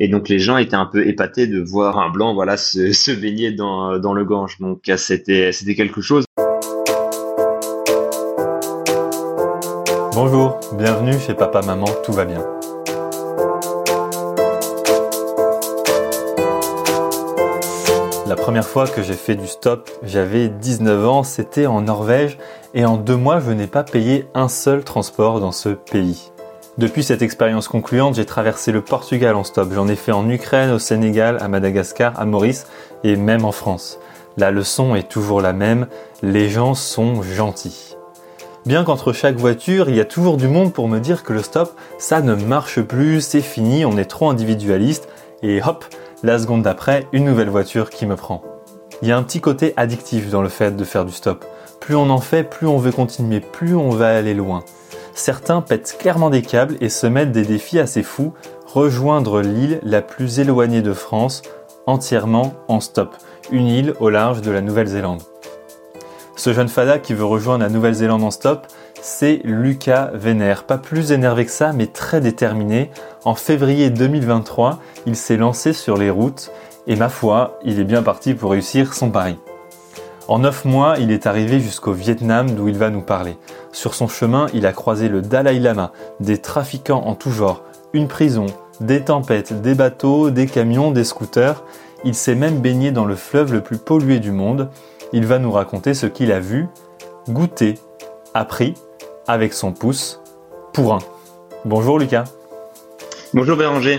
[0.00, 3.10] Et donc les gens étaient un peu épatés de voir un blanc voilà se, se
[3.10, 4.58] baigner dans, le Gange.
[4.60, 6.24] Donc c'était c'était quelque chose.
[10.12, 12.44] Bonjour, bienvenue chez Papa Maman, tout va bien.
[18.26, 22.38] La première fois que j'ai fait du stop, j'avais 19 ans, c'était en Norvège
[22.74, 26.30] et en deux mois je n'ai pas payé un seul transport dans ce pays.
[26.78, 29.72] Depuis cette expérience concluante, j'ai traversé le Portugal en stop.
[29.74, 32.68] J'en ai fait en Ukraine, au Sénégal, à Madagascar, à Maurice
[33.02, 33.98] et même en France.
[34.36, 35.88] La leçon est toujours la même,
[36.22, 37.96] les gens sont gentils.
[38.64, 41.42] Bien qu'entre chaque voiture, il y a toujours du monde pour me dire que le
[41.42, 45.08] stop, ça ne marche plus, c'est fini, on est trop individualiste,
[45.42, 45.84] et hop,
[46.22, 48.44] la seconde d'après, une nouvelle voiture qui me prend.
[49.02, 51.44] Il y a un petit côté addictif dans le fait de faire du stop.
[51.80, 54.62] Plus on en fait, plus on veut continuer, plus on va aller loin.
[55.18, 58.34] Certains pètent clairement des câbles et se mettent des défis assez fous,
[58.66, 61.42] rejoindre l'île la plus éloignée de France
[61.86, 63.16] entièrement en stop,
[63.50, 65.20] une île au large de la Nouvelle-Zélande.
[66.36, 68.68] Ce jeune fada qui veut rejoindre la Nouvelle-Zélande en stop,
[69.02, 70.62] c'est Lucas Vénère.
[70.62, 72.92] Pas plus énervé que ça, mais très déterminé.
[73.24, 76.52] En février 2023, il s'est lancé sur les routes
[76.86, 79.36] et ma foi, il est bien parti pour réussir son pari.
[80.28, 83.38] En 9 mois, il est arrivé jusqu'au Vietnam d'où il va nous parler.
[83.72, 85.90] Sur son chemin, il a croisé le Dalai Lama,
[86.20, 87.62] des trafiquants en tout genre,
[87.94, 88.44] une prison,
[88.82, 91.64] des tempêtes, des bateaux, des camions, des scooters.
[92.04, 94.68] Il s'est même baigné dans le fleuve le plus pollué du monde.
[95.14, 96.66] Il va nous raconter ce qu'il a vu,
[97.30, 97.76] goûté,
[98.34, 98.74] appris
[99.26, 100.20] avec son pouce
[100.74, 101.00] pour un.
[101.64, 102.24] Bonjour Lucas.
[103.32, 103.98] Bonjour Béranger.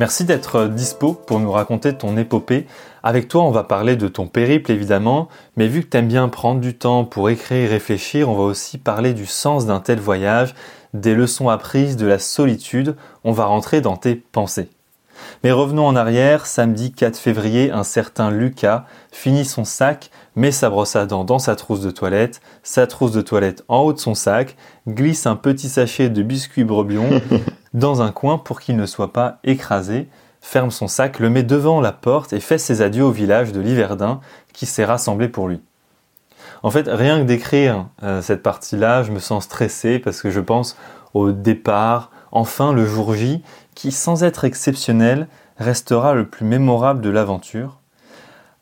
[0.00, 2.66] Merci d'être dispo pour nous raconter ton épopée.
[3.02, 6.26] Avec toi, on va parler de ton périple évidemment, mais vu que tu aimes bien
[6.30, 10.00] prendre du temps pour écrire et réfléchir, on va aussi parler du sens d'un tel
[10.00, 10.54] voyage,
[10.94, 12.96] des leçons apprises, de la solitude.
[13.24, 14.70] On va rentrer dans tes pensées.
[15.44, 20.70] Mais revenons en arrière, samedi 4 février, un certain Lucas finit son sac, met sa
[20.70, 23.98] brosse à dents dans sa trousse de toilette, sa trousse de toilette en haut de
[23.98, 24.56] son sac,
[24.88, 27.20] glisse un petit sachet de biscuits brebillon
[27.74, 30.08] dans un coin pour qu'il ne soit pas écrasé,
[30.40, 33.60] ferme son sac, le met devant la porte et fait ses adieux au village de
[33.60, 34.20] Liverdun
[34.52, 35.60] qui s'est rassemblé pour lui.
[36.62, 40.40] En fait, rien que d'écrire euh, cette partie-là, je me sens stressé parce que je
[40.40, 40.76] pense
[41.14, 43.42] au départ, enfin le jour J,
[43.74, 47.80] qui, sans être exceptionnel, restera le plus mémorable de l'aventure.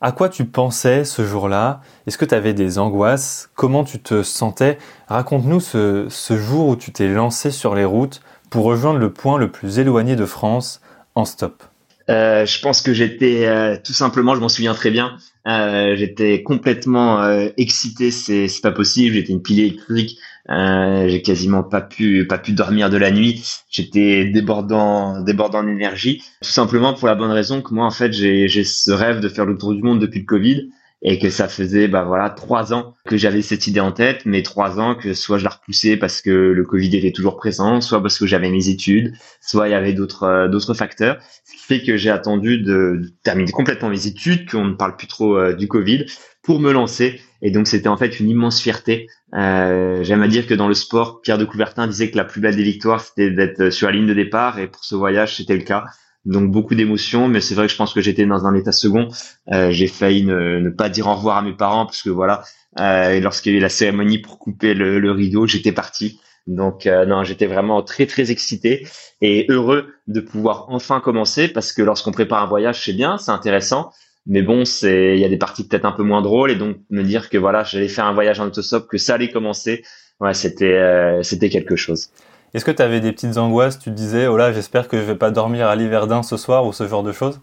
[0.01, 1.81] À quoi tu pensais ce jour-là?
[2.07, 3.49] Est-ce que tu avais des angoisses?
[3.55, 4.77] Comment tu te sentais?
[5.09, 9.49] Raconte-nous ce, jour où tu t'es lancé sur les routes pour rejoindre le point le
[9.49, 10.81] plus éloigné de France
[11.15, 11.63] en stop.
[12.09, 15.17] Euh, je pense que j'étais euh, tout simplement, je m'en souviens très bien,
[15.47, 17.23] euh, j'étais complètement
[17.57, 20.17] excité, c'est pas possible, j'étais une pile électrique,
[20.49, 23.43] j'ai quasiment pas pu pas pu dormir de la nuit.
[23.69, 28.63] J'étais débordant débordant d'énergie, tout simplement pour la bonne raison que moi en fait j'ai
[28.63, 30.69] ce rêve de faire le tour du monde depuis le Covid
[31.01, 34.43] et que ça faisait bah voilà trois ans que j'avais cette idée en tête, mais
[34.43, 38.01] trois ans que soit je la repoussais parce que le Covid était toujours présent, soit
[38.01, 41.63] parce que j'avais mes études, soit il y avait d'autres euh, d'autres facteurs, ce qui
[41.63, 45.53] fait que j'ai attendu de, terminer complètement mes études, qu'on ne parle plus trop euh,
[45.53, 46.05] du Covid,
[46.43, 47.21] pour me lancer.
[47.41, 49.07] Et donc c'était en fait une immense fierté.
[49.33, 52.41] Euh, J'aime à dire que dans le sport, Pierre de Coubertin disait que la plus
[52.41, 54.59] belle des victoires, c'était d'être sur la ligne de départ.
[54.59, 55.85] Et pour ce voyage, c'était le cas.
[56.25, 59.07] Donc beaucoup d'émotions, mais c'est vrai que je pense que j'étais dans un état second.
[59.51, 62.43] Euh, j'ai failli ne, pas dire au revoir à mes parents parce que voilà,
[62.79, 66.19] euh, lorsqu'il y a eu la cérémonie pour couper le, rideau, j'étais parti.
[66.45, 68.87] Donc euh, non, j'étais vraiment très très excité
[69.21, 73.31] et heureux de pouvoir enfin commencer parce que lorsqu'on prépare un voyage, c'est bien, c'est
[73.31, 73.91] intéressant,
[74.25, 76.77] mais bon, c'est il y a des parties peut-être un peu moins drôles et donc
[76.89, 79.83] me dire que voilà, j'allais faire un voyage en autostop, que ça allait commencer,
[80.19, 82.09] ouais, c'était euh, c'était quelque chose.
[82.53, 85.15] Est-ce que tu avais des petites angoisses Tu disais, oh là, j'espère que je vais
[85.15, 87.39] pas dormir à l'Hiverdin ce soir ou ce genre de choses?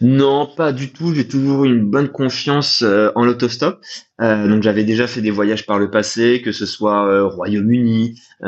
[0.00, 1.12] Non, pas du tout.
[1.14, 3.80] J'ai toujours une bonne confiance euh, en l'autostop.
[4.20, 8.20] Euh, donc j'avais déjà fait des voyages par le passé, que ce soit au Royaume-Uni,
[8.42, 8.46] en,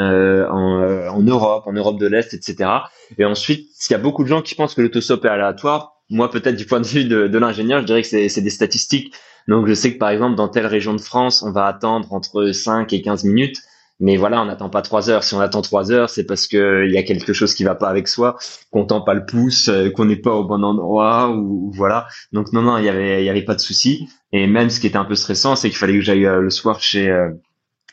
[0.48, 2.70] en, Europe, en Europe de l'Est, etc.
[3.18, 6.30] Et ensuite, il y a beaucoup de gens qui pensent que l'autostop est aléatoire, moi,
[6.30, 9.14] peut-être du point de vue de, de l'ingénieur, je dirais que c'est des statistiques.
[9.48, 12.52] Donc, je sais que par exemple, dans telle région de France, on va attendre entre
[12.52, 13.58] 5 et 15 minutes.
[14.00, 15.22] Mais voilà, on n'attend pas trois heures.
[15.22, 17.88] Si on attend trois heures, c'est parce qu'il y a quelque chose qui va pas
[17.88, 18.36] avec soi,
[18.70, 22.06] qu'on tend pas le pouce, euh, qu'on n'est pas au bon endroit, ou, voilà.
[22.32, 24.08] Donc non, non, il y avait, il y avait pas de souci.
[24.32, 26.50] Et même ce qui était un peu stressant, c'est qu'il fallait que j'aille euh, le
[26.50, 27.30] soir chez, euh,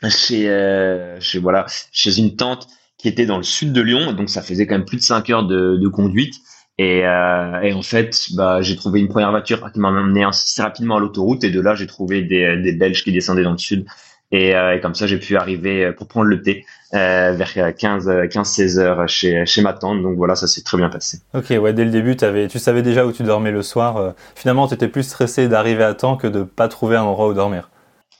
[0.09, 0.47] chez,
[1.19, 2.67] chez voilà, chez une tante
[2.97, 4.13] qui était dans le sud de Lyon.
[4.13, 6.35] Donc ça faisait quand même plus de cinq heures de, de conduite.
[6.77, 10.61] Et, euh, et, en fait, bah, j'ai trouvé une première voiture qui m'a amené assez
[10.63, 11.43] rapidement à l'autoroute.
[11.43, 13.85] Et de là, j'ai trouvé des, des Belges qui descendaient dans le sud.
[14.31, 19.09] Et, comme ça, j'ai pu arriver pour prendre le thé vers 15, 15, 16 heures
[19.09, 20.01] chez, chez ma tante.
[20.01, 21.19] Donc voilà, ça s'est très bien passé.
[21.33, 24.13] Ok, ouais, dès le début, avais, tu savais déjà où tu dormais le soir.
[24.35, 27.33] finalement, tu étais plus stressé d'arriver à temps que de pas trouver un endroit où
[27.33, 27.69] dormir.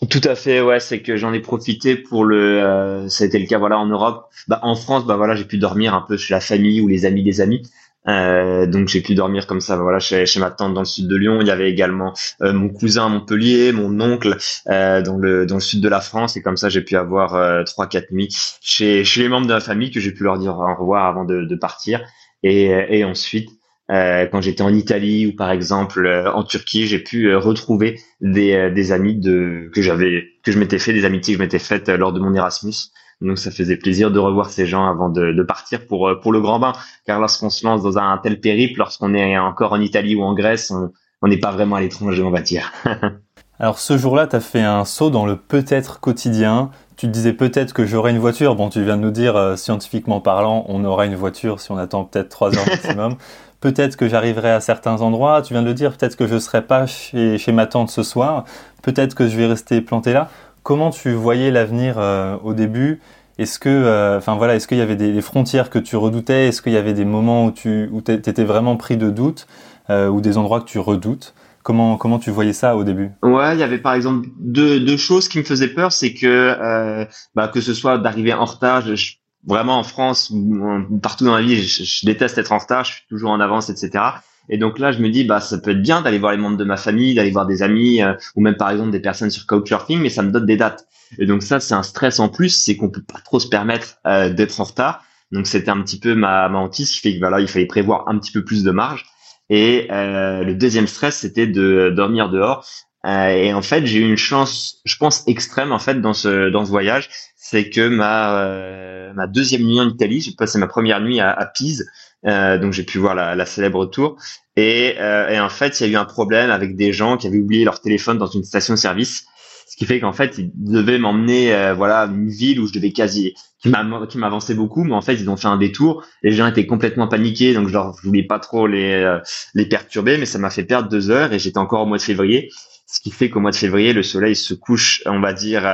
[0.10, 2.64] Tout à fait, ouais, c'est que j'en ai profité pour le.
[2.64, 4.30] Euh, ça a été le cas, voilà, en Europe.
[4.48, 7.06] Bah, en France, bah voilà, j'ai pu dormir un peu chez la famille ou les
[7.06, 7.62] amis des amis.
[8.08, 11.08] Euh, donc j'ai pu dormir comme ça, voilà, chez, chez ma tante dans le sud
[11.08, 11.40] de Lyon.
[11.42, 14.38] Il y avait également euh, mon cousin à Montpellier, mon oncle
[14.68, 17.36] euh, dans le dans le sud de la France, et comme ça j'ai pu avoir
[17.36, 20.40] euh, trois quatre nuits chez chez les membres de la famille que j'ai pu leur
[20.40, 22.02] dire au revoir avant de, de partir.
[22.44, 23.50] Et, et ensuite,
[23.92, 28.72] euh, quand j'étais en Italie ou par exemple euh, en Turquie, j'ai pu retrouver des,
[28.72, 31.88] des amis de que j'avais que je m'étais fait, des amitiés que je m'étais faites
[31.90, 32.74] lors de mon Erasmus.
[33.22, 36.42] Donc ça faisait plaisir de revoir ces gens avant de, de partir pour pour le
[36.42, 36.74] grand bain.
[37.06, 40.34] Car lorsqu'on se lance dans un tel périple, lorsqu'on est encore en Italie ou en
[40.34, 40.74] Grèce,
[41.22, 42.72] on n'est pas vraiment à l'étranger, on va dire.
[43.60, 46.72] Alors ce jour-là, tu as fait un saut dans le peut-être quotidien.
[46.98, 48.56] Tu te disais peut-être que j'aurai une voiture.
[48.56, 52.06] Bon, tu viens de nous dire, scientifiquement parlant, on aura une voiture si on attend
[52.06, 53.18] peut-être trois heures maximum.
[53.62, 56.40] Peut-être que j'arriverai à certains endroits, tu viens de le dire, peut-être que je ne
[56.40, 58.46] serai pas chez, chez, ma tante ce soir,
[58.82, 60.30] peut-être que je vais rester planté là.
[60.64, 63.02] Comment tu voyais l'avenir euh, au début?
[63.38, 66.48] Est-ce que, euh, enfin voilà, est-ce qu'il y avait des, frontières que tu redoutais?
[66.48, 69.48] Est-ce qu'il y avait des moments où tu où étais vraiment pris de doute
[69.90, 71.34] euh, ou des endroits que tu redoutes?
[71.64, 73.12] Comment, comment tu voyais ça au début?
[73.24, 77.08] Ouais, il y avait par exemple deux, deux choses qui me faisaient peur, c'est que
[77.36, 79.14] bah, que ce soit d'arriver en retard, je,
[79.46, 83.08] vraiment en France ou partout dans la vie, je, déteste être en retard, je suis
[83.10, 84.04] toujours en avance, etc.
[84.52, 86.58] Et donc là, je me dis, bah, ça peut être bien d'aller voir les membres
[86.58, 89.48] de ma famille, d'aller voir des amis, euh, ou même par exemple des personnes sur
[89.48, 90.86] Couchsurfing, mais ça me donne des dates.
[91.18, 93.96] Et donc ça, c'est un stress en plus, c'est qu'on peut pas trop se permettre
[94.06, 95.04] euh, d'être en retard.
[95.32, 98.10] Donc c'était un petit peu ma, ma hantise qui fait que voilà, il fallait prévoir
[98.10, 99.06] un petit peu plus de marge.
[99.50, 102.66] Et euh, le deuxième stress, c'était de dormir dehors.
[103.06, 106.66] et en fait, j'ai eu une chance, je pense extrême en fait dans ce dans
[106.66, 111.02] ce voyage, c'est que ma euh, ma deuxième nuit en Italie, j'ai passé ma première
[111.02, 111.90] nuit à, à Pise,
[112.28, 114.18] euh, donc j'ai pu voir la, la célèbre tour.
[114.58, 117.28] Et, euh, et, en fait, il y a eu un problème avec des gens qui
[117.28, 119.26] avaient oublié leur téléphone dans une station-service,
[119.68, 122.92] ce qui fait qu'en fait, ils devaient m'emmener, euh, voilà, une ville où je devais
[122.92, 126.04] quasi, qui m'avançait beaucoup, mais en fait, ils ont fait un détour.
[126.24, 129.20] Les gens étaient complètement paniqués, donc je leur voulais pas trop les euh,
[129.54, 132.04] les perturber, mais ça m'a fait perdre deux heures et j'étais encore au mois de
[132.04, 132.50] février,
[132.86, 135.66] ce qui fait qu'au mois de février, le soleil se couche, on va dire,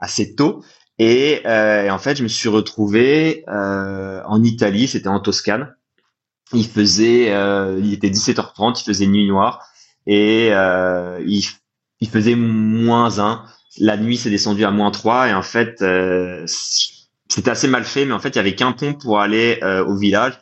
[0.00, 0.64] assez tôt.
[1.02, 5.74] Et, euh, en fait, je me suis retrouvé euh, en Italie, c'était en Toscane.
[6.52, 9.66] Il faisait, euh, il était 17h30, il faisait nuit noire
[10.06, 11.42] et euh, il,
[12.00, 13.42] il, faisait moins 1.
[13.78, 18.04] La nuit s'est descendue à moins 3 et en fait, euh, c'était assez mal fait,
[18.04, 20.34] mais en fait, il y avait qu'un pont pour aller euh, au village.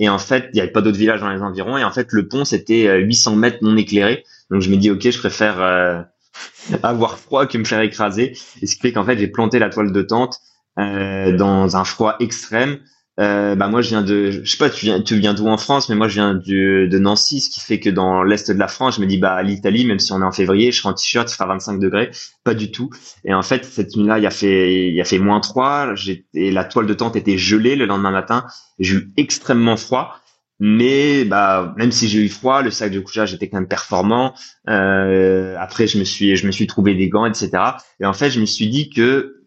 [0.00, 1.78] Et en fait, il n'y avait pas d'autres villages dans les environs.
[1.78, 4.24] Et en fait, le pont, c'était 800 mètres non éclairé.
[4.50, 6.08] Donc, je me dis, OK, je préfère
[6.82, 8.36] avoir froid que me faire écraser.
[8.62, 10.38] Et ce qui fait qu'en fait, j'ai planté la toile de tente
[10.78, 12.78] euh, dans un froid extrême.
[13.18, 15.58] Euh, bah moi je viens de je sais pas tu viens tu viens d'où en
[15.58, 18.58] France mais moi je viens du, de Nancy ce qui fait que dans l'est de
[18.58, 20.88] la France je me dis bah l'Italie même si on est en février je serai
[20.88, 22.12] en t-shirt il fera 25 degrés.
[22.44, 22.88] Pas du tout.
[23.24, 25.94] Et en fait cette nuit là il y a fait il a fait moins 3
[26.34, 28.46] et la toile de tente était gelée le lendemain matin.
[28.78, 30.19] J'ai eu extrêmement froid
[30.60, 34.34] mais bah même si j'ai eu froid, le sac de couchage était quand même performant.
[34.68, 37.50] Euh, après, je me suis je me suis trouvé des gants, etc.
[37.98, 39.42] Et en fait, je me suis dit que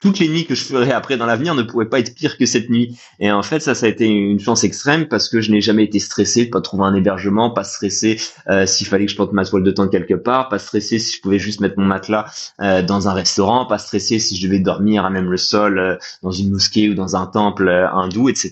[0.00, 2.44] toutes les nuits que je ferais après dans l'avenir ne pourraient pas être pires que
[2.44, 2.98] cette nuit.
[3.18, 5.84] Et en fait, ça, ça a été une chance extrême parce que je n'ai jamais
[5.84, 9.32] été stressé de pas trouver un hébergement, pas stressé euh, s'il fallait que je porte
[9.32, 12.26] ma toile de tente quelque part, pas stressé si je pouvais juste mettre mon matelas
[12.60, 15.96] euh, dans un restaurant, pas stressé si je devais dormir à même le sol euh,
[16.22, 18.50] dans une mosquée ou dans un temple hindou, etc.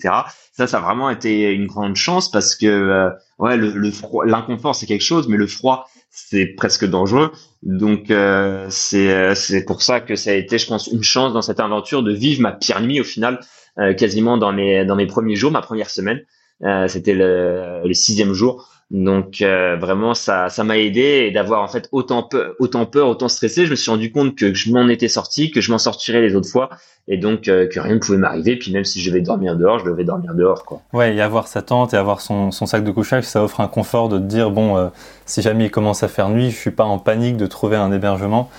[0.51, 4.73] Ça, ça a vraiment été une grande chance parce que ouais, le, le froid, l'inconfort
[4.73, 7.31] c'est quelque chose, mais le froid c'est presque dangereux.
[7.65, 11.33] Donc euh, c'est euh, c'est pour ça que ça a été, je pense, une chance
[11.33, 13.39] dans cette aventure de vivre ma pire nuit au final,
[13.79, 16.21] euh, quasiment dans mes dans mes premiers jours, ma première semaine.
[16.63, 18.69] Euh, C'était le, le sixième jour.
[18.91, 23.65] Donc euh, vraiment ça ça m'a aidé et d'avoir en fait autant peur autant stressé
[23.65, 26.35] je me suis rendu compte que je m'en étais sorti que je m'en sortirais les
[26.35, 26.69] autres fois
[27.07, 29.79] et donc euh, que rien ne pouvait m'arriver puis même si je devais dormir dehors
[29.79, 30.63] je devais dormir dehors.
[30.93, 33.67] Ouais et avoir sa tente et avoir son, son sac de couchage ça offre un
[33.67, 34.89] confort de te dire bon euh,
[35.25, 37.91] si jamais il commence à faire nuit je suis pas en panique de trouver un
[37.91, 38.51] hébergement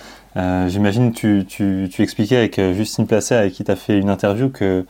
[0.66, 4.50] j'imagine tu, tu tu expliquais avec Justine Placet avec qui tu as fait une interview
[4.50, 4.85] que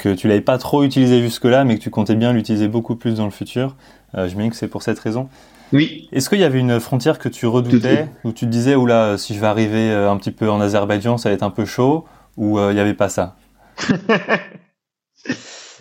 [0.00, 3.16] que tu l'avais pas trop utilisé jusque-là, mais que tu comptais bien l'utiliser beaucoup plus
[3.16, 3.76] dans le futur.
[4.16, 5.28] Euh, je que c'est pour cette raison.
[5.72, 6.08] Oui.
[6.12, 9.34] Est-ce qu'il y avait une frontière que tu redoutais, où tu te disais, oula, si
[9.34, 12.06] je vais arriver euh, un petit peu en Azerbaïdjan, ça va être un peu chaud,
[12.36, 13.36] ou euh, il n'y avait pas ça?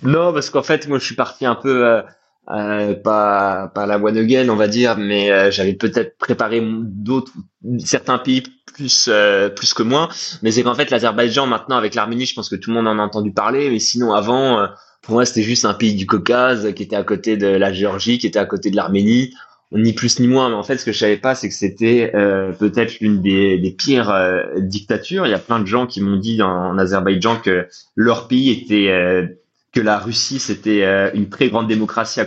[0.02, 2.02] Non, parce qu'en fait, moi, je suis parti un peu
[2.52, 7.32] euh, pas pas la one again, on va dire, mais euh, j'avais peut-être préparé d'autres
[7.78, 10.10] certains pays plus euh, plus que moi.
[10.42, 12.98] Mais c'est qu'en fait l'Azerbaïdjan maintenant avec l'Arménie, je pense que tout le monde en
[12.98, 13.70] a entendu parler.
[13.70, 14.68] Mais sinon avant,
[15.10, 18.20] pour moi c'était juste un pays du Caucase qui était à côté de la Géorgie,
[18.20, 19.34] qui était à côté de l'Arménie.
[19.72, 22.12] Ni plus ni moins, mais en fait, ce que je savais pas, c'est que c'était
[22.58, 24.12] peut-être l'une des, pires
[24.58, 25.28] dictatures.
[25.28, 28.90] Il y a plein de gens qui m'ont dit en, Azerbaïdjan que leur pays était
[29.72, 32.22] que la Russie c'était euh, une très grande démocratie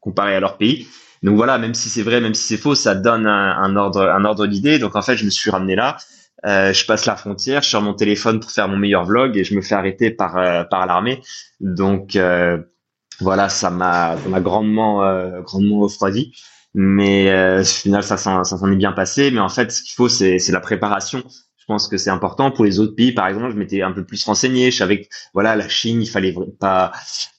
[0.00, 0.86] comparée à leur pays.
[1.22, 4.24] Donc voilà, même si c'est vrai, même si c'est faux, ça donne un, ordre, un
[4.24, 4.78] ordre d'idée.
[4.78, 5.96] Donc en fait, je me suis ramené là.
[6.46, 9.44] Euh, je passe la frontière, je sors mon téléphone pour faire mon meilleur vlog et
[9.44, 11.20] je me fais arrêter par euh, par l'armée.
[11.60, 12.18] Donc
[13.20, 15.02] voilà, ça m'a m'a grandement
[15.42, 16.32] grandement refroidi.
[16.74, 19.30] Mais au final, ça ça s'en est bien passé.
[19.30, 21.24] Mais en fait, ce qu'il faut, c'est c'est la préparation.
[21.68, 23.12] Je pense que c'est important pour les autres pays.
[23.12, 24.70] Par exemple, je m'étais un peu plus renseigné.
[24.70, 26.92] Je savais que voilà, la Chine, il fallait pas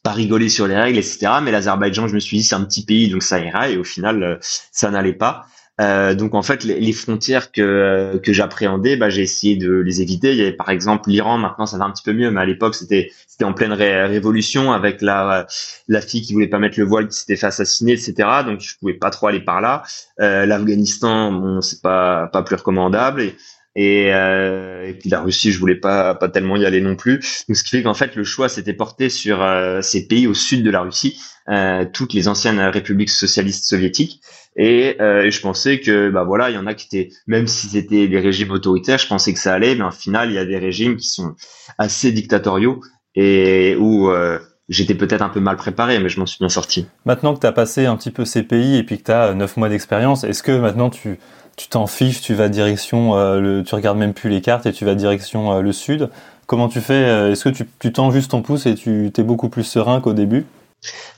[0.03, 1.31] pas rigoler sur les règles, etc.
[1.41, 3.69] Mais l'Azerbaïdjan, je me suis dit, c'est un petit pays, donc ça ira.
[3.69, 5.47] Et au final, euh, ça n'allait pas.
[5.79, 10.31] Euh, donc en fait, les, frontières que que j'appréhendais, bah, j'ai essayé de les éviter.
[10.31, 11.37] Il y avait par exemple l'Iran.
[11.37, 14.73] Maintenant, ça va un petit peu mieux, mais à l'époque, c'était c'était en pleine révolution
[14.73, 15.47] avec la
[15.87, 18.13] la fille qui voulait pas mettre le voile, qui s'était fait assassiner, etc.
[18.45, 19.83] Donc je pouvais pas trop aller par là.
[20.19, 23.33] Euh, L'Afghanistan, bon, c'est pas pas plus recommandable.
[23.75, 27.19] Et, euh, et, puis la Russie, je voulais pas pas tellement y aller non plus.
[27.47, 30.33] Donc ce qui fait qu'en fait le choix s'était porté sur euh, ces pays au
[30.33, 34.21] sud de la Russie, euh, toutes les anciennes républiques socialistes soviétiques.
[34.55, 37.47] Et, euh, et, je pensais que bah voilà, il y en a qui étaient, même
[37.47, 40.39] si c'était des régimes autoritaires, je pensais que ça allait, mais en final il y
[40.39, 41.35] a des régimes qui sont
[41.77, 42.81] assez dictatoriaux
[43.15, 46.87] et où euh, j'étais peut-être un peu mal préparé, mais je m'en suis bien sorti.
[47.05, 49.33] Maintenant que tu as passé un petit peu ces pays et puis que tu as
[49.33, 51.19] neuf mois d'expérience, est-ce que maintenant tu
[51.59, 54.71] tu t'en fiches, tu vas direction, euh, le, tu regardes même plus les cartes et
[54.71, 56.09] tu vas direction euh, le sud.
[56.47, 59.23] Comment tu fais euh, Est-ce que tu, tu tends juste ton pouce et tu es
[59.23, 60.45] beaucoup plus serein qu'au début?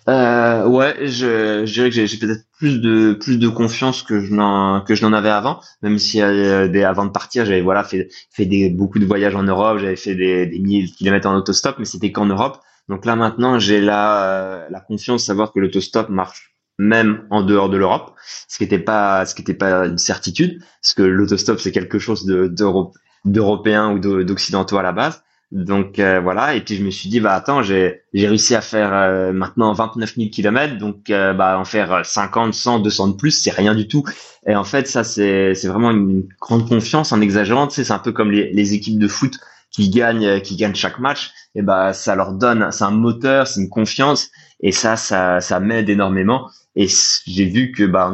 [0.10, 4.34] Euh, ouais, je, je, dirais que j'ai peut-être plus de plus de confiance que je
[4.34, 8.10] n'en que je n'en avais avant, même si des, avant de partir, j'avais voilà fait
[8.32, 11.36] fait des beaucoup de voyages en Europe, j'avais fait des, des milliers de kilomètres en
[11.36, 12.58] autostop, mais c'était qu'en Europe.
[12.90, 16.51] Donc là maintenant, j'ai la la confiance de savoir que l'autostop marche
[16.82, 18.16] même en dehors de l'Europe,
[18.48, 22.00] ce qui n'était pas, ce qui était pas une certitude, parce que l'autostop c'est quelque
[22.00, 22.48] chose de
[23.24, 25.22] d'européen ou d'occidentaux à la base.
[25.52, 28.62] Donc euh, voilà, et puis je me suis dit bah attends, j'ai j'ai réussi à
[28.62, 33.14] faire euh, maintenant 29 000 kilomètres, donc euh, bah en faire 50, 100, 200 de
[33.16, 34.04] plus, c'est rien du tout.
[34.48, 37.68] Et en fait ça c'est c'est vraiment une grande confiance en exagérant.
[37.68, 39.38] Tu sais, c'est un peu comme les, les équipes de foot
[39.72, 41.32] qui gagnent qui gagnent chaque match.
[41.54, 45.60] Et bah ça leur donne, c'est un moteur, c'est une confiance, et ça ça ça
[45.60, 46.50] m'aide énormément.
[46.76, 46.88] Et
[47.28, 48.14] j'ai vu que bah,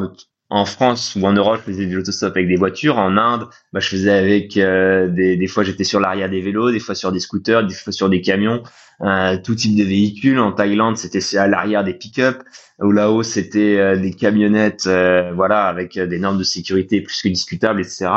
[0.50, 2.98] en France ou en Europe, je faisais du autostop avec des voitures.
[2.98, 6.72] En Inde, bah, je faisais avec euh, des, des fois j'étais sur l'arrière des vélos,
[6.72, 8.64] des fois sur des scooters, des fois sur des camions,
[9.02, 10.40] euh, tout type de véhicules.
[10.40, 12.44] En Thaïlande, c'était à l'arrière des pick-up.
[12.80, 17.28] Ou là-haut, c'était euh, des camionnettes, euh, voilà, avec des normes de sécurité plus que
[17.28, 18.10] discutables, etc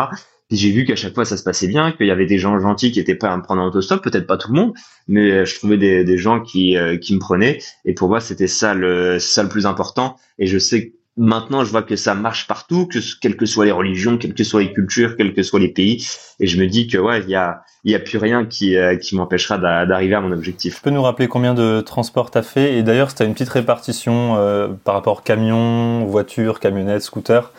[0.51, 2.91] j'ai vu qu'à chaque fois ça se passait bien, qu'il y avait des gens gentils
[2.91, 4.73] qui étaient prêts à me prendre en autostop, peut-être pas tout le monde,
[5.09, 7.59] mais euh, je trouvais des, des gens qui, euh, qui me prenaient.
[7.85, 10.17] Et pour moi, c'était ça le, ça le plus important.
[10.39, 13.65] Et je sais que maintenant, je vois que ça marche partout, que quelles que soient
[13.65, 16.07] les religions, quelles que soient les cultures, quels que soient les pays.
[16.41, 18.77] Et je me dis que ouais, il y a, il y a plus rien qui,
[18.77, 20.77] euh, qui m'empêchera d'arriver à mon objectif.
[20.77, 22.77] Tu peux nous rappeler combien de transports t'as fait?
[22.77, 24.37] Et d'ailleurs, c'était une petite répartition
[24.85, 27.53] par rapport camion, voiture, camionnette, scooter?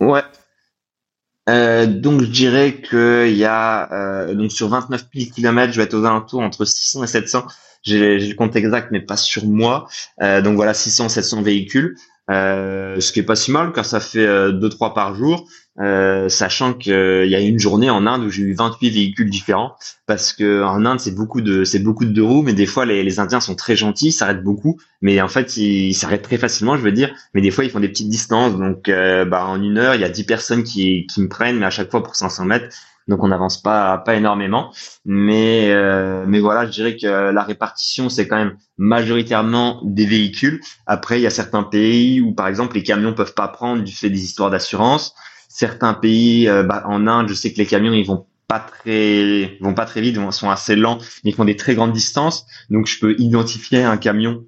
[0.00, 0.22] Ouais,
[1.50, 5.78] euh, donc je dirais que il y a euh, donc sur 29 000 km, je
[5.78, 7.46] vais être aux alentours entre 600 et 700.
[7.82, 9.88] J'ai le compte exact, mais pas sur moi.
[10.22, 11.96] Euh, donc voilà, 600 700 véhicules.
[12.30, 15.48] Euh, ce qui est pas si mal car ça fait euh, deux trois par jour,
[15.80, 16.92] euh, sachant qu'il
[17.26, 19.74] y a une journée en Inde où j'ai eu 28 véhicules différents
[20.06, 22.84] parce que en Inde c'est beaucoup de c'est beaucoup de deux roues, mais des fois
[22.84, 26.38] les, les Indiens sont très gentils, ils s'arrêtent beaucoup, mais en fait ils s'arrêtent très
[26.38, 29.62] facilement, je veux dire, mais des fois ils font des petites distances, donc bah en
[29.62, 32.02] une heure il y a 10 personnes qui qui me prennent, mais à chaque fois
[32.02, 32.68] pour 500 mètres,
[33.10, 34.72] donc on n'avance pas pas énormément.
[35.04, 40.60] Mais euh, mais voilà je dirais que la répartition c'est quand même majoritairement des véhicules.
[40.86, 43.92] Après il y a certains pays où par exemple les camions peuvent pas prendre du
[43.92, 45.14] fait des histoires d'assurance
[45.50, 49.58] certains pays euh, bah, en Inde je sais que les camions ils vont pas très
[49.60, 52.46] vont pas très vite ils sont assez lents mais ils font des très grandes distances
[52.70, 54.44] donc je peux identifier un camion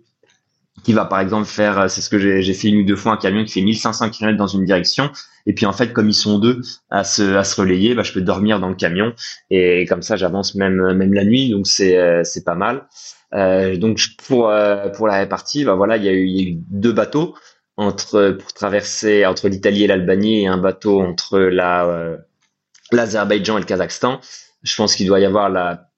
[0.85, 3.13] qui va par exemple faire, euh, c'est ce que j'ai fait une ou deux fois,
[3.13, 5.11] un camion qui fait 1500 km dans une direction.
[5.47, 8.13] Et puis en fait, comme ils sont deux à se, à se relayer, bah, je
[8.13, 9.13] peux dormir dans le camion
[9.51, 12.87] et comme ça, j'avance même même la nuit, donc c'est euh, c'est pas mal.
[13.35, 16.47] Euh, donc pour euh, pour la répartie, bah voilà, il y a eu, il y
[16.47, 17.35] a eu deux bateaux
[17.77, 22.19] entre pour traverser entre l'Italie et l'Albanie et un bateau entre la
[22.91, 24.21] l'Azerbaïdjan et le Kazakhstan.
[24.63, 25.89] Je pense qu'il doit y avoir la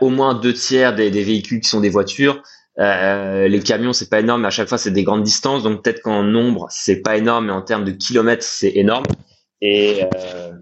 [0.00, 2.42] au moins deux tiers des, des véhicules qui sont des voitures
[2.78, 5.62] Euh, les camions, c'est pas énorme, mais à chaque fois, c'est des grandes distances.
[5.62, 9.04] Donc peut-être qu'en nombre, c'est pas énorme, mais en termes de kilomètres, c'est énorme.
[9.60, 10.52] Et euh,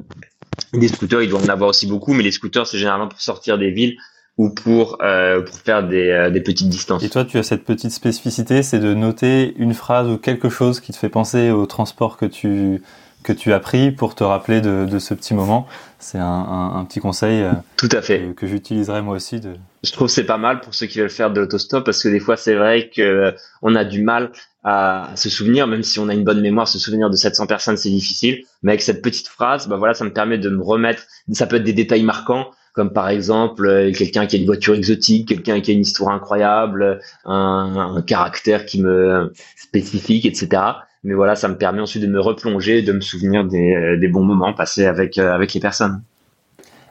[0.72, 3.58] des scooters, il doit en avoir aussi beaucoup, mais les scooters, c'est généralement pour sortir
[3.58, 3.96] des villes
[4.38, 7.02] ou pour euh, pour faire des, euh, des petites distances.
[7.02, 10.80] Et toi, tu as cette petite spécificité, c'est de noter une phrase ou quelque chose
[10.80, 12.80] qui te fait penser au transport que tu
[13.24, 15.66] que tu as pris pour te rappeler de, de ce petit moment.
[15.98, 17.42] C'est un, un, un, petit conseil.
[17.42, 18.20] Euh, Tout à fait.
[18.20, 19.40] Que, que j'utiliserai moi aussi.
[19.40, 19.54] De...
[19.82, 22.20] Je trouve c'est pas mal pour ceux qui veulent faire de l'autostop parce que des
[22.20, 24.30] fois c'est vrai que on a du mal
[24.62, 27.76] à se souvenir, même si on a une bonne mémoire, se souvenir de 700 personnes
[27.76, 28.44] c'est difficile.
[28.62, 31.02] Mais avec cette petite phrase, bah voilà, ça me permet de me remettre.
[31.32, 34.76] Ça peut être des détails marquants comme par exemple euh, quelqu'un qui a une voiture
[34.76, 40.62] exotique, quelqu'un qui a une histoire incroyable, un, caractère qui me spécifique, etc.
[41.02, 44.22] Mais voilà, ça me permet ensuite de me replonger, de me souvenir des, euh, bons
[44.22, 46.02] moments passés avec euh, avec les personnes.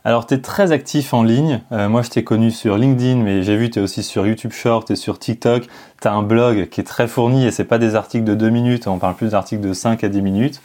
[0.03, 1.61] Alors, tu es très actif en ligne.
[1.71, 4.91] Moi, je t'ai connu sur LinkedIn, mais j'ai vu tu es aussi sur YouTube Short
[4.91, 5.63] et sur TikTok.
[6.01, 8.49] Tu as un blog qui est très fourni et c'est pas des articles de 2
[8.49, 10.61] minutes, on parle plus d'articles de 5 à 10 minutes.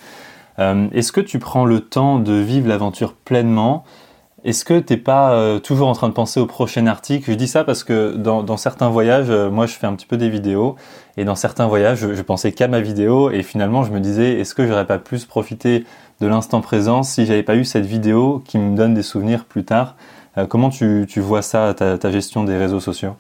[0.59, 3.85] Est-ce que tu prends le temps de vivre l'aventure pleinement?
[4.45, 7.31] Est-ce que t'es pas euh, toujours en train de penser au prochain article?
[7.31, 10.17] Je dis ça parce que dans, certains voyages, euh, moi je fais un petit peu
[10.17, 10.77] des vidéos,
[11.17, 14.41] et dans certains voyages, je, je pensais qu'à ma vidéo, et finalement je me disais,
[14.41, 15.85] est-ce que j'aurais pas plus profité
[16.21, 19.65] de l'instant présent si j'avais pas eu cette vidéo qui me donne des souvenirs plus
[19.65, 19.97] tard?
[20.39, 23.17] Euh, Comment tu, tu, vois ça, ta, ta, gestion des réseaux sociaux?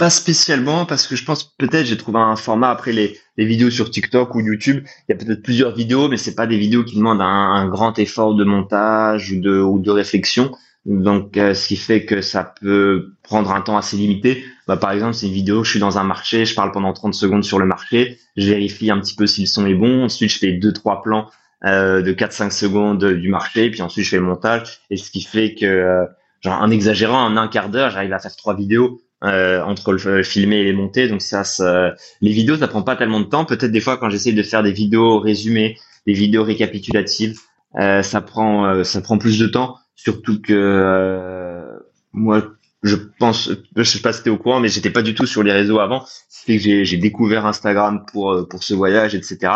[0.00, 3.68] Pas spécialement parce que je pense peut-être j'ai trouvé un format après les, les, vidéos
[3.68, 4.82] sur TikTok ou YouTube.
[5.06, 7.68] Il y a peut-être plusieurs vidéos, mais c'est pas des vidéos qui demandent un, un,
[7.68, 10.52] grand effort de montage ou de, ou de réflexion.
[10.86, 14.42] Donc, euh, ce qui fait que ça peut prendre un temps assez limité.
[14.66, 17.12] Bah, par exemple, c'est une vidéo, je suis dans un marché, je parle pendant 30
[17.12, 20.30] secondes sur le marché, je vérifie un petit peu si le son est bon, ensuite
[20.30, 21.28] je fais deux trois plans
[21.66, 25.20] euh, de 4-5 secondes du marché, puis ensuite je fais le montage, et ce qui
[25.20, 26.06] fait que, euh,
[26.40, 30.22] genre, en exagérant, en un quart d'heure, j'arrive à faire trois vidéos euh, entre le
[30.22, 31.08] filmer et les monter.
[31.08, 33.44] Donc ça, ça, les vidéos, ça prend pas tellement de temps.
[33.44, 37.38] Peut-être des fois quand j'essaie de faire des vidéos résumées, des vidéos récapitulatives,
[37.78, 39.76] euh, ça prend euh, ça prend plus de temps.
[39.94, 41.78] Surtout que euh,
[42.12, 42.42] moi,
[42.82, 45.42] je pense, je sais pas si t'es au courant, mais j'étais pas du tout sur
[45.42, 46.04] les réseaux avant.
[46.28, 49.50] C'est que j'ai découvert Instagram pour pour ce voyage, etc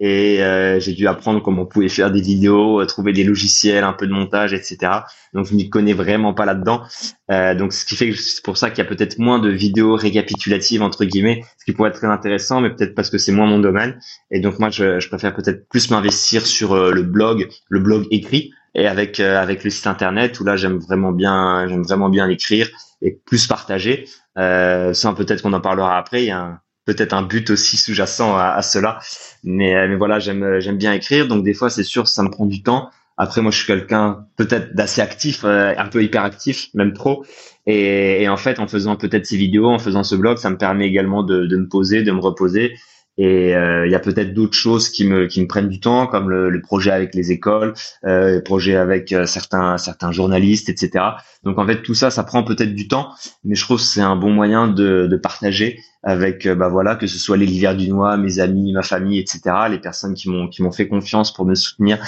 [0.00, 3.84] et euh, j'ai dû apprendre comment on pouvait faire des vidéos, euh, trouver des logiciels,
[3.84, 4.92] un peu de montage, etc.
[5.32, 6.82] Donc je m'y connais vraiment pas là-dedans.
[7.30, 9.48] Euh, donc ce qui fait que c'est pour ça qu'il y a peut-être moins de
[9.48, 13.32] vidéos récapitulatives entre guillemets, ce qui pourrait être très intéressant, mais peut-être parce que c'est
[13.32, 13.98] moins mon domaine.
[14.30, 18.06] Et donc moi je, je préfère peut-être plus m'investir sur euh, le blog, le blog
[18.10, 22.08] écrit, et avec euh, avec le site internet où là j'aime vraiment bien j'aime vraiment
[22.08, 22.68] bien écrire
[23.02, 24.08] et plus partager.
[24.38, 26.22] Euh, ça peut-être qu'on en parlera après.
[26.22, 28.98] Il y a un, peut-être un but aussi sous-jacent à, à, cela.
[29.44, 32.30] Mais, euh, mais voilà, j'aime j'aime bien écrire, donc des fois c'est sûr ça me
[32.30, 32.90] prend du temps.
[33.16, 37.24] Après moi je suis quelqu'un peut-être d'assez actif, euh, un peu hyperactif, même trop.
[37.66, 40.56] Et, et en fait en faisant peut-être ces vidéos, en faisant ce blog, ça me
[40.56, 42.74] permet également de, de me poser, de me reposer
[43.18, 46.06] et euh, il y a peut-être d'autres choses qui me qui me prennent du temps,
[46.06, 47.74] comme le, le projet avec les écoles,
[48.06, 51.04] euh, le projet avec euh, certains certains journalistes, etc.
[51.44, 53.10] Donc en fait tout ça, ça prend peut-être du temps,
[53.44, 56.96] mais je trouve que c'est un bon moyen de, de partager avec euh, bah voilà
[56.96, 59.40] que ce soit les du Dunois, mes amis, ma famille, etc.
[59.68, 61.98] Les personnes qui m'ont qui m'ont fait confiance pour me soutenir,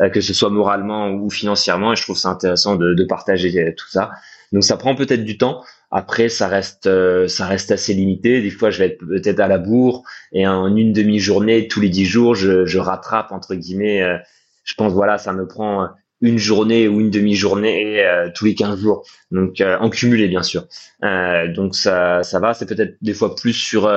[0.00, 1.94] euh, que ce soit moralement ou financièrement.
[1.94, 4.10] Et je trouve ça intéressant de, de partager tout ça.
[4.52, 5.62] Donc ça prend peut-être du temps.
[5.90, 8.40] Après, ça reste, euh, ça reste assez limité.
[8.40, 11.88] Des fois, je vais être peut-être à la bourre et en une demi-journée, tous les
[11.88, 14.02] dix jours, je, je rattrape entre guillemets.
[14.02, 14.16] Euh,
[14.64, 15.88] je pense voilà, ça me prend
[16.20, 19.04] une journée ou une demi-journée euh, tous les quinze jours.
[19.32, 20.66] Donc euh, en cumulé, bien sûr.
[21.02, 22.54] donc ça, ça va.
[22.54, 23.88] C'est peut-être des fois plus sur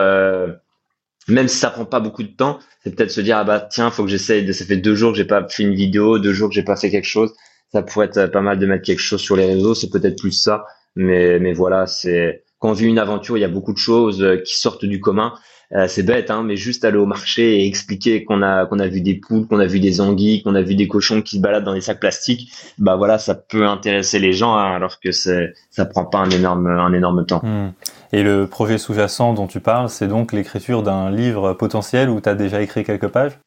[1.30, 3.92] même si ça prend pas beaucoup de temps, c'est peut-être se dire ah bah tiens
[3.92, 6.50] faut que j'essaye ça fait deux jours que j'ai pas fait une vidéo, deux jours
[6.50, 7.34] que j'ai pas fait quelque chose,
[7.72, 10.34] ça pourrait être pas mal de mettre quelque chose sur les réseaux, c'est peut-être plus
[10.34, 13.78] ça mais, mais voilà, c'est quand on vit une aventure, il y a beaucoup de
[13.78, 15.34] choses euh, qui sortent du commun.
[15.74, 18.88] Euh, c'est bête, hein, mais juste aller au marché et expliquer qu'on a qu'on a
[18.88, 21.42] vu des poules, qu'on a vu des anguilles, qu'on a vu des cochons qui se
[21.42, 25.12] baladent dans des sacs plastiques, bah voilà, ça peut intéresser les gens, hein, alors que
[25.12, 27.42] c'est ça prend pas un énorme un énorme temps.
[27.44, 27.74] Mmh.
[28.12, 32.30] Et le projet sous-jacent dont tu parles, c'est donc l'écriture d'un livre potentiel où tu
[32.30, 33.40] as déjà écrit quelques pages?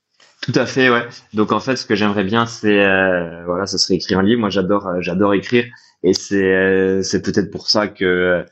[0.43, 1.07] Tout à fait, ouais.
[1.33, 4.41] Donc en fait, ce que j'aimerais bien, c'est euh, voilà, ça serait écrire un livre.
[4.41, 5.65] Moi, j'adore, euh, j'adore écrire,
[6.07, 8.45] et c'est euh, c'est peut-être pour ça que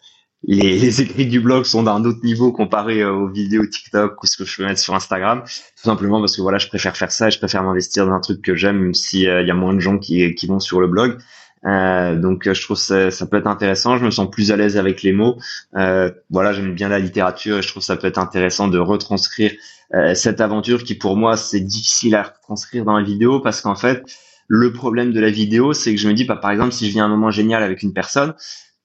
[0.42, 4.36] les, les, écrits du blog sont d'un autre niveau comparé aux vidéos TikTok ou ce
[4.36, 5.42] que je peux mettre sur Instagram.
[5.44, 8.20] Tout simplement parce que voilà, je préfère faire ça, et je préfère m'investir dans un
[8.20, 10.80] truc que j'aime, même s'il il y a moins de gens qui qui vont sur
[10.80, 11.18] le blog.
[11.66, 13.96] Euh, donc je trouve ça, ça peut être intéressant.
[13.96, 15.38] Je me sens plus à l'aise avec les mots.
[15.76, 19.52] Euh, voilà, j'aime bien la littérature et je trouve ça peut être intéressant de retranscrire
[19.94, 23.76] euh, cette aventure qui pour moi c'est difficile à retranscrire dans la vidéo parce qu'en
[23.76, 24.02] fait
[24.48, 26.92] le problème de la vidéo c'est que je me dis bah, par exemple si je
[26.92, 28.34] vis un moment génial avec une personne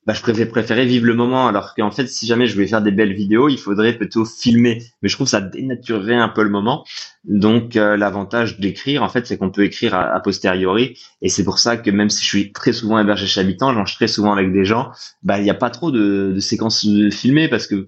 [0.09, 1.47] bah, je préfère préférer vivre le moment.
[1.47, 4.81] Alors qu'en fait, si jamais je voulais faire des belles vidéos, il faudrait plutôt filmer.
[5.03, 6.83] Mais je trouve que ça dénaturerait un peu le moment.
[7.25, 10.97] Donc euh, l'avantage d'écrire, en fait, c'est qu'on peut écrire a, posteriori.
[11.21, 13.85] Et c'est pour ça que même si je suis très souvent hébergé chez Habitant, j'en
[13.85, 14.91] suis très souvent avec des gens,
[15.21, 17.87] bah il n'y a pas trop de, de séquences filmées parce que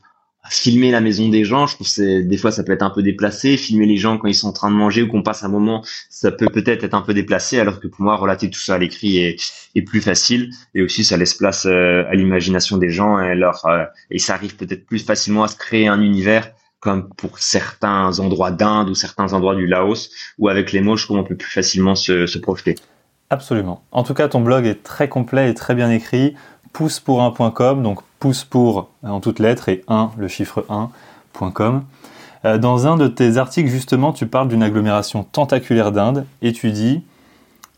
[0.50, 3.04] filmer la maison des gens, je trouve c'est des fois ça peut être un peu
[3.04, 3.58] déplacé.
[3.58, 5.84] Filmer les gens quand ils sont en train de manger ou qu'on passe un moment,
[6.10, 7.60] ça peut peut-être être un peu déplacé.
[7.60, 11.18] Alors que pour moi, relater tout ça à l'écrit est, plus facile et aussi ça
[11.18, 15.04] laisse place euh, à l'imagination des gens et leur euh, et ça arrive peut-être plus
[15.04, 19.68] facilement à se créer un univers comme pour certains endroits d'Inde ou certains endroits du
[19.68, 22.76] Laos où avec les mots, je trouve on peut plus facilement se, se projeter.
[23.32, 23.82] Absolument.
[23.94, 26.36] En tout cas, ton blog est très complet et très bien écrit
[26.74, 31.84] poucepour1.com, donc pouce pour en toutes lettres et 1, le chiffre 1.com.
[32.46, 36.72] Euh, dans un de tes articles, justement, tu parles d'une agglomération tentaculaire d'Inde et tu
[36.72, 37.04] dis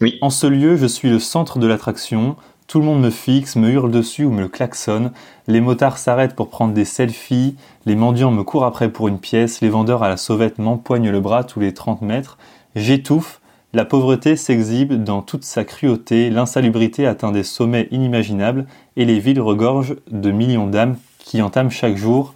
[0.01, 0.17] oui.
[0.21, 2.35] En ce lieu, je suis le centre de l'attraction.
[2.67, 5.11] Tout le monde me fixe, me hurle dessus ou me klaxonne.
[5.47, 7.55] Les motards s'arrêtent pour prendre des selfies.
[7.85, 9.61] Les mendiants me courent après pour une pièce.
[9.61, 12.37] Les vendeurs à la sauvette m'empoignent le bras tous les 30 mètres.
[12.75, 13.39] J'étouffe.
[13.75, 19.41] La pauvreté s'exhibe dans toute sa cruauté, l'insalubrité atteint des sommets inimaginables et les villes
[19.41, 22.35] regorgent de millions d'âmes qui entament chaque jour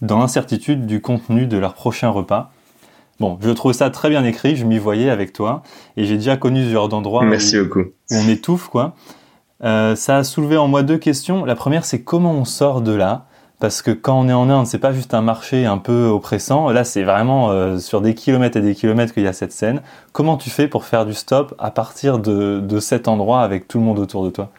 [0.00, 2.50] dans l'incertitude du contenu de leur prochain repas.
[3.20, 5.62] Bon, je trouve ça très bien écrit, je m'y voyais avec toi,
[5.96, 8.96] et j'ai déjà connu ce genre d'endroit où, où, on étouffe, quoi.
[9.62, 11.44] Euh, ça a soulevé en moi deux questions.
[11.44, 13.26] La première, c'est comment on sort de là?
[13.62, 16.70] Parce que quand on est en Inde, c'est pas juste un marché un peu oppressant.
[16.70, 19.82] Là, c'est vraiment euh, sur des kilomètres et des kilomètres qu'il y a cette scène.
[20.10, 23.84] Comment tu fais pour faire du stop à partir de, cet endroit avec tout le
[23.84, 24.50] monde autour de toi?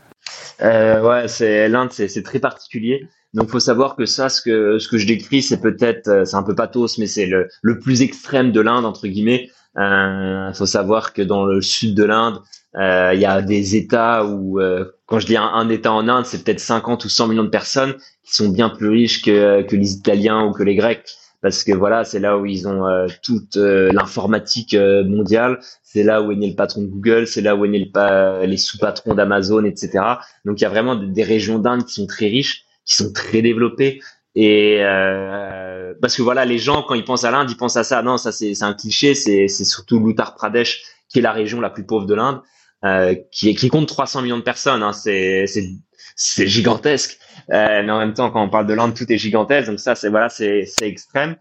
[0.61, 3.05] Euh, Ouais, c'est l'Inde, c'est très particulier.
[3.33, 6.55] Donc, faut savoir que ça, ce que je décris, c'est peut-être, euh, c'est un peu
[6.55, 9.49] pathos, mais c'est le, le plus extrême de l'Inde entre guillemets.
[9.75, 12.39] Il euh, faut savoir que dans le sud de l'Inde,
[12.75, 14.61] il y a des États où,
[15.07, 17.95] quand je dis un, État en Inde, c'est peut-être 50 ou 100 millions de personnes
[18.23, 21.05] qui sont bien plus riches que, que les Italiens ou que les Grecs.
[21.41, 26.31] Parce que voilà, c'est là où ils ont euh, toute l'informatique mondiale, c'est là où
[26.31, 29.65] est né le patron de Google, c'est là où est né le les sous-patrons d'Amazon,
[29.65, 30.03] etc.
[30.45, 33.41] Donc il y a vraiment des, régions d'Inde qui sont très riches, qui sont très
[33.41, 33.99] développées.
[34.35, 34.79] Et
[36.01, 38.01] parce que voilà, les gens quand ils pensent à l'Inde, ils pensent à ça.
[38.01, 39.13] Non, ça c'est un cliché.
[39.13, 42.39] C'est surtout l'Uttar Pradesh qui est la région la plus pauvre de l'Inde.
[42.83, 44.83] Euh, qui, qui compte 300 millions de personnes.
[44.83, 45.45] Hein, c'est
[46.47, 47.17] gigantesque.
[47.51, 49.69] Euh, mais en même temps, quand on parle de l'Inde, tout est gigantesque.
[49.69, 51.35] Donc ça, c'est voilà, c'est extrême.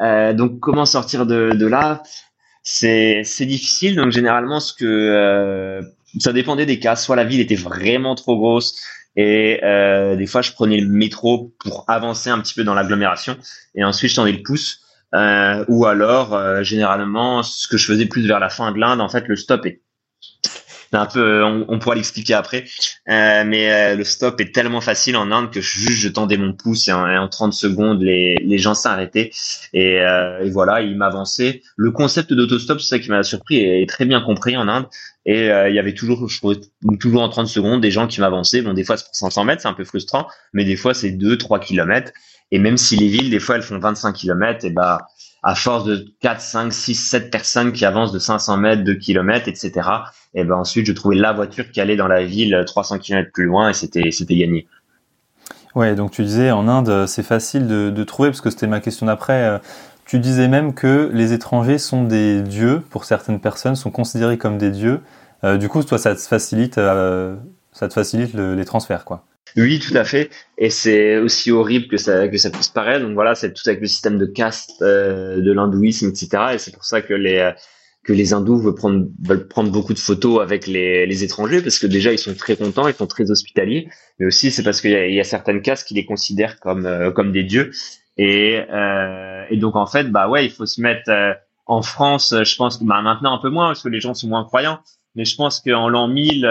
[0.00, 2.02] Euh, donc comment sortir de, de là?
[2.62, 3.96] C'est c'est difficile.
[3.96, 5.82] Donc généralement, ce que euh,
[6.18, 6.96] ça dépendait des cas.
[6.96, 8.80] Soit la ville était vraiment trop grosse
[9.16, 13.36] et euh, des fois je prenais le métro pour avancer un petit peu dans l'agglomération
[13.74, 14.84] et ensuite je tendais le pouce.
[15.14, 19.08] Euh, ou alors généralement ce que je faisais plus vers la fin de l'Inde, en
[19.08, 19.80] fait le stop est
[20.96, 22.64] un peu, on, pourra l'expliquer après.
[23.08, 26.52] Euh, mais euh, le stop est tellement facile en Inde que juste je tendais mon
[26.52, 29.30] pouce et en, 30 secondes les, les gens s'arrêtaient
[29.72, 31.62] et, euh, et voilà, ils m'avançaient.
[31.76, 34.86] Le concept d'autostop, c'est ça qui m'a surpris et très bien compris en Inde.
[35.26, 36.56] Et il y avait toujours, je trouvais
[36.98, 38.62] toujours en 30 secondes des gens qui m'avançaient.
[38.62, 41.10] Bon, des fois c'est pour 500 mètres, c'est un peu frustrant, mais des fois c'est
[41.10, 42.12] 2, 3 kilomètres.
[42.50, 45.06] Et même si les villes, des fois, elles font 25 kilomètres, et bah,
[45.42, 49.48] à force de 4, 5, 6, 7 personnes qui avancent de 500 mètres, 2 kilomètres,
[49.48, 49.88] etc.
[50.34, 53.44] Et ben ensuite, je trouvais la voiture qui allait dans la ville 300 km plus
[53.44, 54.66] loin et c'était gagné.
[55.74, 59.06] Ouais, donc tu disais en Inde, c'est facile de, trouver parce que c'était ma question
[59.06, 59.44] d'après.
[59.44, 59.58] Euh,
[60.06, 64.58] tu disais même que les étrangers sont des dieux pour certaines personnes, sont considérés comme
[64.58, 65.00] des dieux.
[65.44, 67.36] Euh, du coup, toi, ça te facilite, euh,
[67.72, 69.24] ça te facilite les transferts, quoi.
[69.56, 70.30] Oui, tout à fait.
[70.56, 73.04] Et c'est aussi horrible que ça que ça puisse paraître.
[73.04, 76.28] Donc voilà, c'est tout avec le système de caste euh, de l'hindouisme, etc.
[76.54, 77.52] Et c'est pour ça que les euh,
[78.04, 81.78] que les hindous veulent prendre veulent prendre beaucoup de photos avec les, les étrangers parce
[81.78, 83.88] que déjà ils sont très contents, ils sont très hospitaliers.
[84.18, 86.86] Mais aussi c'est parce qu'il y a, y a certaines castes qui les considèrent comme
[86.86, 87.70] euh, comme des dieux.
[88.16, 88.58] Et
[89.50, 91.08] et donc en fait bah ouais, il faut se mettre
[91.66, 92.34] en France.
[92.42, 94.80] Je pense bah, maintenant un peu moins parce que les gens sont moins croyants.
[95.14, 96.44] Mais je pense qu'en l'an 1000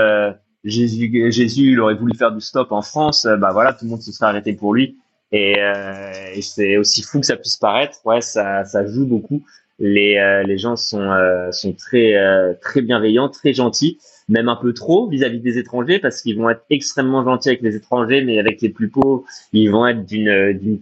[0.67, 3.91] Jésus, Jésus, il aurait voulu faire du stop en France, euh, bah voilà, tout le
[3.91, 4.97] monde se serait arrêté pour lui.
[5.32, 7.99] Et, euh, et c'est aussi fou que ça puisse paraître.
[8.06, 9.43] Ouais, ça, ça joue beaucoup.
[9.80, 11.10] Les, euh, les gens sont,
[11.51, 12.15] sont très,
[12.62, 16.63] très bienveillants, très gentils, même un peu trop vis-à-vis des étrangers, parce qu'ils vont être
[16.69, 20.80] extrêmement gentils avec les étrangers, mais avec les plus pauvres, ils vont être d'une, d'une,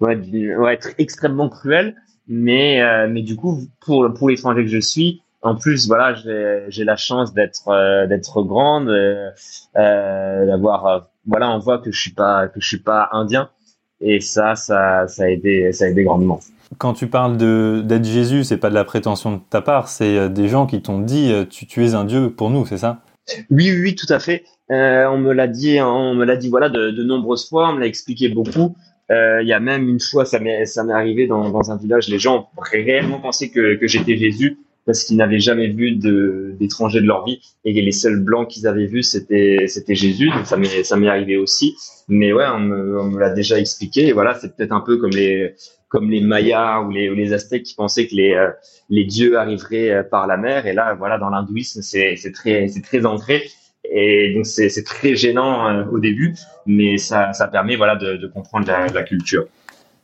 [0.00, 0.16] ouais,
[0.56, 1.94] ouais, être extrêmement cruels.
[2.28, 6.14] Mais, mais du coup, pour, pour l'étranger que je suis, en plus, voilà,
[6.68, 9.30] j'ai la chance d'être euh, d'être grande, euh,
[9.76, 13.50] euh, d'avoir, voilà, on voit que je suis pas que je suis pas indien,
[14.00, 16.40] et ça, ça, ça a aidé, ça a aidé grandement.
[16.78, 20.30] Quand tu parles de d'être Jésus, c'est pas de la prétention de ta part, c'est
[20.30, 23.00] des gens qui t'ont dit tu, tu es un dieu pour nous, c'est ça?
[23.50, 24.44] Oui, oui, oui, tout à fait.
[24.70, 27.74] Euh, on me l'a dit, on me l'a dit voilà de, de, nombreuses fois, on
[27.74, 28.74] me l'a expliqué beaucoup.
[29.10, 31.76] Euh, il y a même une fois, ça m'est ça m'est arrivé dans, dans un
[31.76, 35.92] village, les gens ont réellement pensé que, que j'étais Jésus parce qu'ils n'avaient jamais vu
[35.92, 40.46] d'étrangers de, leur vie et les seuls blancs qu'ils avaient vus c'était c'était Jésus donc
[40.46, 41.76] ça m'est ça m'est arrivé aussi
[42.08, 45.10] mais ouais on me, me l'a déjà expliqué et voilà c'est peut-être un peu comme
[45.10, 45.54] les
[45.92, 48.50] comme les Mayas ou les, ou les Aztèques qui pensaient que les, euh,
[48.88, 50.66] les dieux arriveraient euh, par la mer.
[50.66, 53.42] Et là, voilà, dans l'hindouisme, c'est, très, c'est très ancré.
[53.84, 58.16] Et donc, c'est, c'est très gênant euh, au début, mais ça, ça permet, voilà, de,
[58.16, 59.44] de comprendre la, la culture.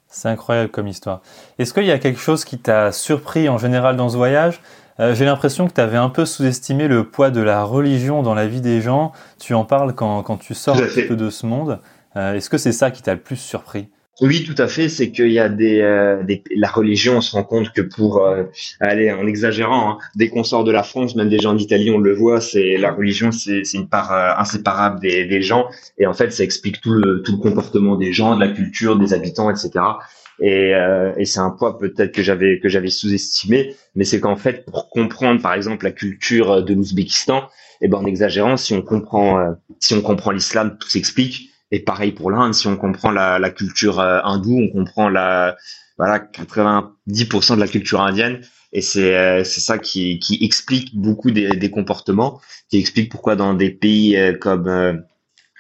[0.09, 1.21] C'est incroyable comme histoire.
[1.59, 4.61] Est-ce qu'il y a quelque chose qui t'a surpris en général dans ce voyage?
[4.99, 8.49] J'ai l'impression que tu avais un peu sous-estimé le poids de la religion dans la
[8.49, 9.13] vie des gens.
[9.39, 11.79] Tu en parles quand, quand tu sors un peu de ce monde.
[12.17, 13.91] Est-ce que c'est ça qui t'a le plus surpris?
[14.21, 14.89] Oui, tout à fait.
[14.89, 17.19] C'est qu'il y a des, euh, des, la religion.
[17.19, 18.45] On se rend compte que pour euh,
[18.81, 21.99] aller en exagérant, hein, dès qu'on sort de la France, même des gens d'Italie, on
[21.99, 22.41] le voit.
[22.41, 25.67] C'est la religion, c'est une part euh, inséparable des, des, gens.
[25.99, 28.99] Et en fait, ça explique tout le tout le comportement des gens, de la culture,
[28.99, 29.71] des habitants, etc.
[30.41, 34.37] Et, euh, et c'est un poids peut-être que j'avais que j'avais sous-estimé, mais c'est qu'en
[34.37, 37.49] fait, pour comprendre, par exemple, la culture de l'Ouzbékistan,
[37.81, 41.51] et eh ben en exagérant, si on comprend si on comprend l'islam, tout s'explique.
[41.71, 45.57] Et pareil pour l'Inde, si on comprend la, la culture euh, hindoue, on comprend la
[45.99, 48.41] voilà 90% de la culture indienne.
[48.73, 53.37] Et c'est euh, c'est ça qui, qui explique beaucoup des, des comportements, qui explique pourquoi
[53.37, 55.05] dans des pays euh, comme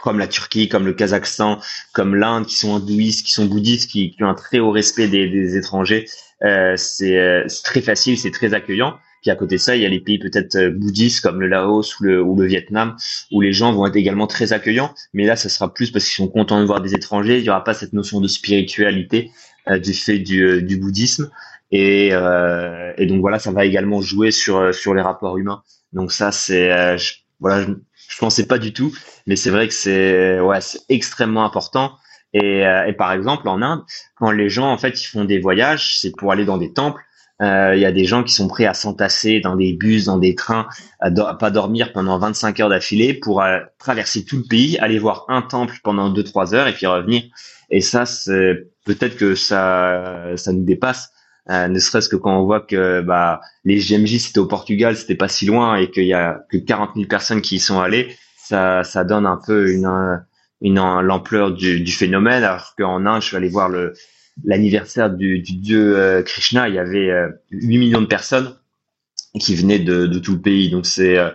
[0.00, 1.60] comme la Turquie, comme le Kazakhstan,
[1.92, 5.08] comme l'Inde, qui sont hindouistes, qui sont bouddhistes, qui, qui ont un très haut respect
[5.08, 6.06] des, des étrangers,
[6.44, 8.96] euh, c'est très facile, c'est très accueillant.
[9.22, 11.48] Puis à côté de ça, il y a les pays peut-être euh, bouddhistes comme le
[11.48, 12.96] Laos ou le, ou le Vietnam,
[13.32, 14.94] où les gens vont être également très accueillants.
[15.12, 17.38] Mais là, ça sera plus parce qu'ils sont contents de voir des étrangers.
[17.38, 19.30] Il n'y aura pas cette notion de spiritualité
[19.70, 21.30] euh, du fait du, euh, du bouddhisme.
[21.70, 25.62] Et, euh, et, donc voilà, ça va également jouer sur sur les rapports humains.
[25.92, 26.96] Donc ça, c'est
[27.40, 27.72] voilà, je,
[28.08, 28.94] je pensais pas du tout,
[29.26, 31.92] mais c'est vrai que c'est ouais, c'est extrêmement important.
[32.32, 33.82] Et, et, par exemple, en Inde,
[34.16, 37.02] quand les gens en fait ils font des voyages, c'est pour aller dans des temples.
[37.40, 40.18] Euh, il y a des gens qui sont prêts à s'entasser dans des bus, dans
[40.18, 40.66] des trains,
[41.00, 45.24] à, pas dormir pendant 25 heures d'affilée pour euh, traverser tout le pays, aller voir
[45.28, 47.22] un temple pendant 2-3 heures et puis revenir.
[47.70, 48.04] Et ça,
[48.84, 51.12] peut-être que ça, ça nous dépasse.
[51.50, 55.14] Euh, ne serait-ce que quand on voit que bah, les GMJ c'était au Portugal, c'était
[55.14, 58.14] pas si loin et qu'il y a que 40 000 personnes qui y sont allées,
[58.36, 59.88] ça, ça donne un peu une,
[60.60, 62.42] une, l'ampleur du, du phénomène.
[62.42, 63.94] Alors qu'en Inde, je suis allé voir le,
[64.44, 67.10] l'anniversaire du, du, dieu euh, Krishna, il y avait
[67.50, 68.54] 8 euh, millions de personnes
[69.38, 70.70] qui venaient de, de tout le pays.
[70.70, 71.30] Donc euh,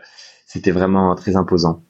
[0.45, 1.83] c'était vraiment très imposant.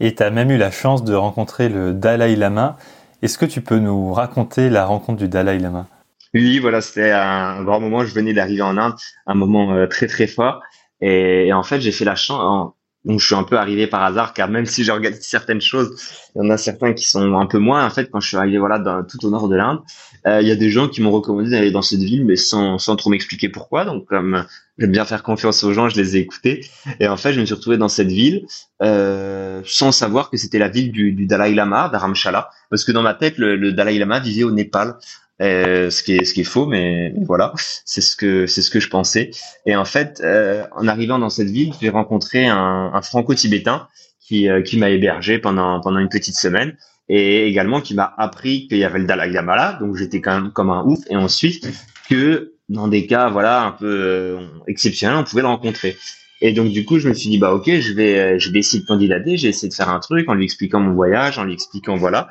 [0.00, 2.76] Et tu as même eu la chance de rencontrer le Dalai Lama.
[3.22, 5.86] Est-ce que tu peux nous raconter la rencontre du Dalai Lama?
[6.32, 8.04] Oui, voilà, c'était un grand moment.
[8.04, 8.94] Je venais d'arriver en Inde,
[9.26, 10.62] un moment très très fort.
[11.02, 12.72] Et, en fait, j'ai fait la chance.
[13.04, 15.96] Donc je suis un peu arrivé par hasard car même si j'organise certaines choses,
[16.34, 17.86] il y en a certains qui sont un peu moins.
[17.86, 19.80] En fait, quand je suis arrivé voilà dans, tout au nord de l'Inde,
[20.26, 22.78] euh, il y a des gens qui m'ont recommandé d'aller dans cette ville, mais sans,
[22.78, 23.86] sans trop m'expliquer pourquoi.
[23.86, 24.44] Donc comme
[24.78, 26.66] j'aime bien faire confiance aux gens, je les ai écoutés.
[27.00, 28.46] Et en fait, je me suis retrouvé dans cette ville
[28.82, 33.14] euh, sans savoir que c'était la ville du, Dalai Lama, d'Aramshala, parce que dans ma
[33.14, 34.96] tête, le, le Dalai Lama vivait au Népal.
[35.40, 37.52] Euh, ce qui est ce qui est faux mais, voilà.
[37.84, 39.30] C'est ce que c'est ce que je pensais.
[39.66, 43.88] Et en fait euh, en arrivant dans cette ville j'ai rencontré un, un franco-tibétain
[44.20, 46.76] qui euh, qui m'a hébergé pendant pendant une petite semaine
[47.08, 49.78] et également qui m'a appris qu'il y avait le Dalai Lama là.
[49.80, 51.00] Donc j'étais quand même comme un ouf.
[51.08, 51.66] Et ensuite
[52.10, 55.96] que dans des cas voilà un peu exceptionnels on pouvait le rencontrer
[56.42, 58.60] et donc du coup, je me suis dit bah ok, je vais euh, je vais
[58.60, 61.44] essayer de candidater, j'ai essayé de faire un truc en lui expliquant mon voyage, en
[61.44, 62.28] lui expliquant voilà,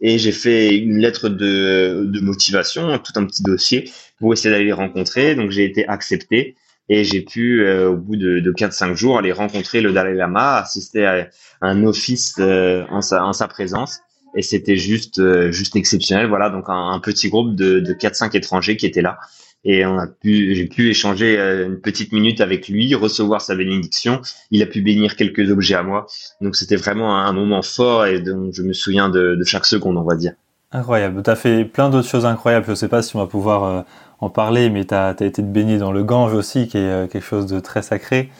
[0.00, 4.64] et j'ai fait une lettre de de motivation, tout un petit dossier pour essayer d'aller
[4.64, 5.34] les rencontrer.
[5.34, 6.56] Donc j'ai été accepté.
[6.88, 10.56] Et j'ai pu euh, au bout de, de 4-5 jours aller rencontrer le Dalai Lama,
[10.56, 11.28] assister à
[11.60, 14.00] un office euh, en sa en sa présence.
[14.36, 15.20] Et c'était juste
[15.52, 16.26] juste exceptionnel.
[16.26, 19.18] Voilà donc un, un petit groupe de de 4-5 étrangers qui étaient là
[19.64, 23.54] et on a pu, j'ai pu échanger euh, une petite minute avec lui, recevoir sa
[23.54, 24.20] bénédiction.
[24.50, 26.06] Il a pu bénir quelques objets à moi.
[26.40, 29.96] Donc c'était vraiment un moment fort et donc je me souviens de, de chaque seconde,
[29.96, 30.32] on va dire.
[30.72, 31.22] Incroyable.
[31.22, 32.66] Tu as fait plein d'autres choses incroyables.
[32.68, 33.82] Je sais pas si on va pouvoir euh,
[34.20, 37.24] en parler, mais tu as, été baigné dans le Gange aussi, qui est euh, quelque
[37.24, 38.30] chose de très sacré.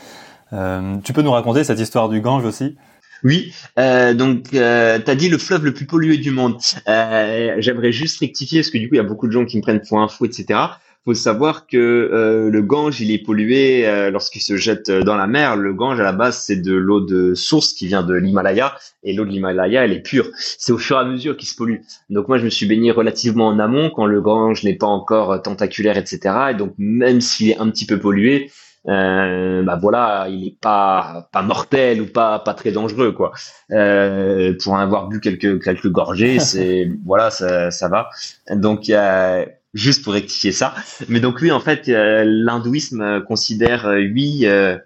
[1.05, 2.77] tu peux nous raconter cette histoire du Gange aussi?
[3.25, 6.57] Oui, euh, donc euh, tu as dit le fleuve le plus pollué du monde.
[6.89, 9.57] Euh, J'aimerais juste rectifier parce que du coup il y a beaucoup de gens qui
[9.59, 10.59] me prennent pour un fou, etc
[11.05, 15.27] faut savoir que euh, le Gange, il est pollué euh, lorsqu'il se jette dans la
[15.27, 15.57] mer.
[15.57, 19.13] Le Gange, à la base, c'est de l'eau de source qui vient de l'Himalaya, et
[19.13, 20.27] l'eau de l'Himalaya, elle est pure.
[20.37, 21.81] C'est au fur et à mesure qu'il se pollue.
[22.11, 25.43] Donc moi, je me suis baigné relativement en amont, quand le Gange n'est pas encore
[25.43, 26.35] tentaculaire, etc.
[26.51, 28.51] Et donc même s'il est un petit peu pollué,
[28.89, 33.31] euh, bah voilà, il est pas pas mortel ou pas pas très dangereux quoi.
[33.71, 38.11] Euh, pour en avoir bu quelques quelques gorgées, c'est voilà, ça ça va.
[38.51, 40.75] Donc il y a juste pour rectifier ça.
[41.09, 44.79] Mais donc oui, en fait, euh, l'hindouisme considère euh, huit euh,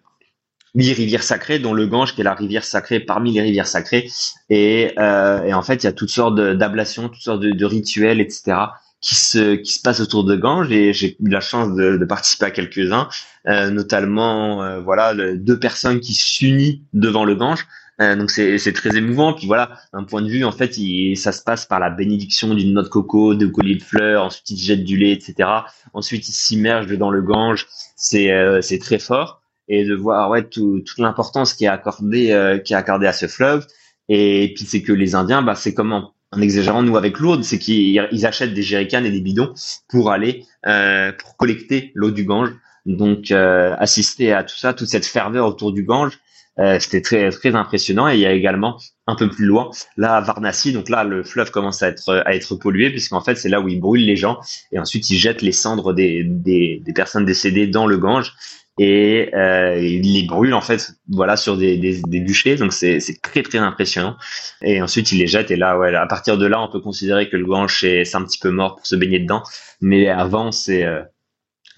[0.74, 4.10] huit rivières sacrées, dont le Gange qui est la rivière sacrée parmi les rivières sacrées.
[4.50, 8.58] Et, et en fait, il y a toutes sortes d'ablations, toutes sortes de, rituels, etc.
[9.00, 10.70] qui se qui se passent autour de Gange.
[10.70, 13.08] Et j'ai eu la chance de, de participer à quelques-uns,
[13.46, 17.66] notamment voilà deux personnes qui s'unissent devant le Gange.
[18.00, 19.32] Euh, donc c'est très émouvant.
[19.32, 22.54] Puis voilà, d'un point de vue, en fait, il, ça se passe par la bénédiction
[22.54, 24.24] d'une noix de coco, de colliers de fleurs.
[24.24, 25.48] Ensuite, il jette du lait, etc.
[25.94, 27.66] Ensuite, il s'immerge dans le Gange.
[27.96, 32.58] C'est euh, très fort et de voir ouais tout, toute l'importance qui est accordée euh,
[32.58, 33.66] qui est accordée à ce fleuve.
[34.08, 37.58] Et puis c'est que les Indiens, bah c'est comme en, exagérant nous avec Lourdes, c'est
[37.58, 39.54] qu'ils achètent des jerrycans et des bidons
[39.88, 42.50] pour aller euh, pour collecter l'eau du Gange.
[42.84, 46.20] Donc assister à tout ça, toute cette ferveur autour du Gange
[46.58, 48.08] euh, c'était très très impressionnant.
[48.08, 51.22] Et il y a également un peu plus loin, là à Varanasi, donc là le
[51.22, 54.16] fleuve commence à être à être pollué puisqu'en fait c'est là où ils brûlent les
[54.16, 54.38] gens.
[54.72, 58.32] Et ensuite ils jettent les cendres des des, des personnes décédées dans le Gange.
[58.78, 62.56] Et euh, ils les brûlent en fait voilà sur des, des, des bûchers.
[62.56, 64.16] Donc c'est très très impressionnant.
[64.62, 65.50] Et ensuite ils les jettent.
[65.50, 68.24] Et là ouais à partir de là on peut considérer que le Gange c'est un
[68.24, 69.42] petit peu mort pour se baigner dedans.
[69.80, 71.02] Mais avant c'est euh,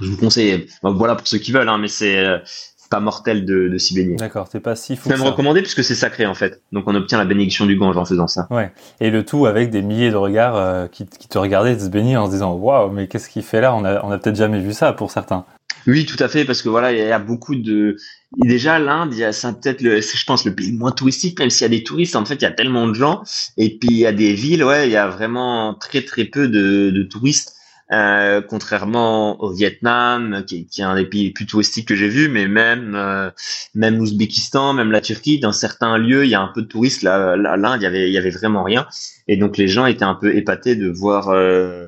[0.01, 2.39] je vous conseille voilà pour ceux qui veulent hein, mais c'est euh,
[2.89, 4.17] pas mortel de, de s'y baigner.
[4.17, 5.09] D'accord, c'est pas si fou.
[5.09, 6.63] C'est même recommandé puisque c'est sacré en fait.
[6.73, 8.47] Donc on obtient la bénédiction du Gange en faisant ça.
[8.51, 8.73] Ouais.
[9.01, 12.17] Et le tout avec des milliers de regards euh, qui, qui, te regardaient se baigner
[12.17, 13.75] en se disant waouh, mais qu'est-ce qu'il fait là?
[13.75, 15.45] On a, on a peut-être jamais vu ça pour certains.
[15.87, 17.97] Oui, tout à fait, parce que voilà, il y a beaucoup de.
[18.37, 21.69] déjà, l'Inde, c'est peut-être le, je pense, le pays moins touristique, même s'il y a
[21.71, 23.23] des touristes, en fait, il y a tellement de gens.
[23.57, 26.49] Et puis il y a des villes, ouais, il y a vraiment très très peu
[26.49, 27.55] de, de touristes.
[27.91, 32.29] Euh, contrairement au Vietnam, qui, qui, est un des pays plus touristiques que j'ai vu,
[32.29, 33.31] mais même euh,
[33.75, 37.03] même l'Ouzbékistan, même la Turquie, dans certains lieux, il y a un peu de touristes.
[37.03, 38.87] Là, l'Inde, il y avait il y avait vraiment rien,
[39.27, 41.87] et donc les gens étaient un peu épatés de voir euh,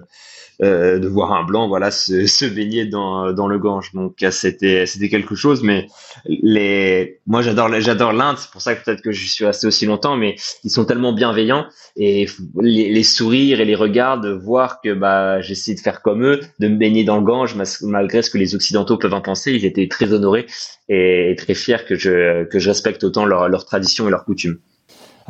[0.62, 3.92] euh, de voir un blanc voilà se, se baigner dans, dans le Gange.
[3.94, 5.86] Donc c'était c'était quelque chose mais
[6.26, 8.36] les moi j'adore j'adore l'Inde.
[8.38, 11.12] C'est pour ça que peut-être que je suis resté aussi longtemps mais ils sont tellement
[11.12, 12.26] bienveillants et
[12.60, 16.40] les, les sourires et les regards de voir que bah j'essaie de faire comme eux
[16.58, 19.52] de me baigner dans le Gange malgré ce que les occidentaux peuvent en penser.
[19.52, 20.46] Ils étaient très honorés
[20.88, 24.58] et, très fiers que je que je respecte autant leur leur tradition et leurs coutumes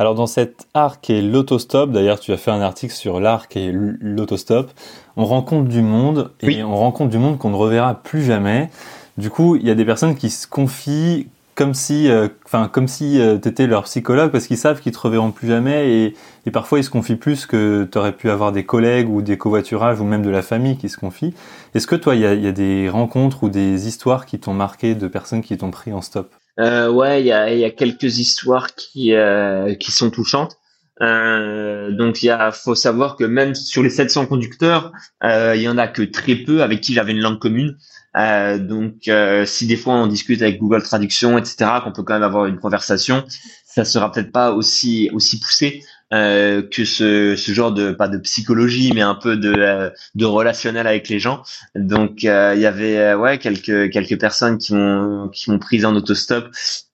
[0.00, 0.66] alors dans cet
[1.02, 4.70] qui est l'autostop, d'ailleurs tu as fait un article sur l'art qui est l'autostop,
[5.18, 8.70] on rencontre du monde et on rencontre du monde qu'on ne reverra plus jamais.
[9.18, 12.88] Du coup, il y a des personnes qui se confient comme si, euh, enfin comme
[12.88, 16.16] si euh, tu étais leur psychologue parce qu'ils savent qu'ils te reverront plus jamais et,
[16.46, 19.36] et parfois ils se confient plus que tu aurais pu avoir des collègues ou des
[19.36, 21.34] covoiturages ou même de la famille qui se confient.
[21.74, 25.08] Est-ce que toi, il y a des rencontres ou des histoires qui t'ont marqué de
[25.08, 26.39] personnes qui t'ont pris en stop?
[26.60, 30.56] Euh, ouais, il y a, y a, quelques histoires qui euh, qui sont touchantes.
[31.02, 34.92] Euh, donc il y a, faut savoir que même sur les 700 conducteurs,
[35.24, 37.78] euh, il y en a que très peu avec qui j'avais une langue commune.
[38.16, 42.14] Euh, donc euh, si des fois on discute avec Google Traduction, etc., qu'on peut quand
[42.14, 43.24] même avoir une conversation,
[43.64, 45.82] ça sera peut-être pas aussi aussi poussé.
[46.12, 50.24] Euh, que ce, ce genre de pas de psychologie mais un peu de euh, de
[50.24, 51.44] relationnel avec les gens.
[51.76, 55.94] Donc euh, il y avait ouais quelques quelques personnes qui m'ont qui m'ont prise en
[55.94, 56.48] autostop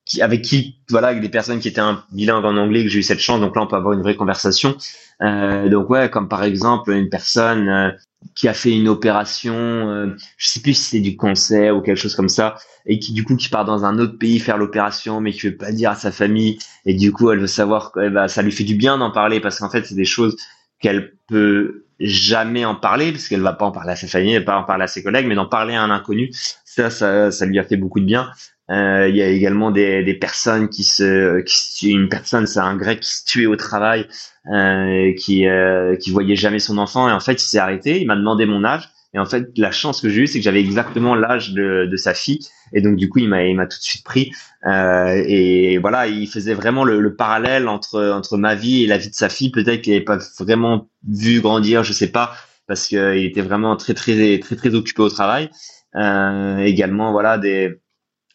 [0.05, 2.99] qui, avec qui voilà avec des personnes qui étaient un bilingue en anglais que j'ai
[2.99, 3.41] eu cette chance.
[3.41, 4.77] Donc là on peut avoir une vraie conversation.
[5.23, 7.95] Donc ouais comme par exemple une personne
[8.35, 11.99] qui a fait une opération, euh, je sais plus si c'est du cancer ou quelque
[11.99, 15.21] chose comme ça, et qui du coup qui part dans un autre pays faire l'opération,
[15.21, 18.11] mais qui veut pas dire à sa famille, et du coup elle veut savoir, eh
[18.11, 20.37] ben, ça lui fait du bien d'en parler parce qu'en fait c'est des choses
[20.81, 24.45] qu'elle peut jamais en parler parce qu'elle va pas en parler à sa famille, elle
[24.45, 26.31] va pas en parler à ses collègues, mais d'en parler à un inconnu,
[26.65, 28.31] ça, ça, ça lui a fait beaucoup de bien.
[28.71, 32.77] Euh, il y a également des, des personnes qui se, qui, une personne, c'est un
[32.77, 34.07] grec qui se tuait au travail,
[34.53, 37.09] euh, qui, euh, qui voyait jamais son enfant.
[37.09, 38.91] Et en fait il s'est arrêté, il m'a demandé mon âge.
[39.15, 41.97] Et en fait la chance que j'ai eue c'est que j'avais exactement l'âge de, de
[41.97, 42.41] sa fille.
[42.73, 44.33] Et donc du coup il m'a il m'a tout de suite pris.
[44.67, 48.99] Euh, et voilà il faisait vraiment le, le, parallèle entre entre ma vie et la
[48.99, 49.51] vie de sa fille.
[49.51, 52.35] Peut-être qu'il n'avait pas vraiment vu grandir, je sais pas
[52.67, 55.51] parce qu'il était vraiment très très très très occupé au travail.
[55.95, 57.81] Euh, également voilà des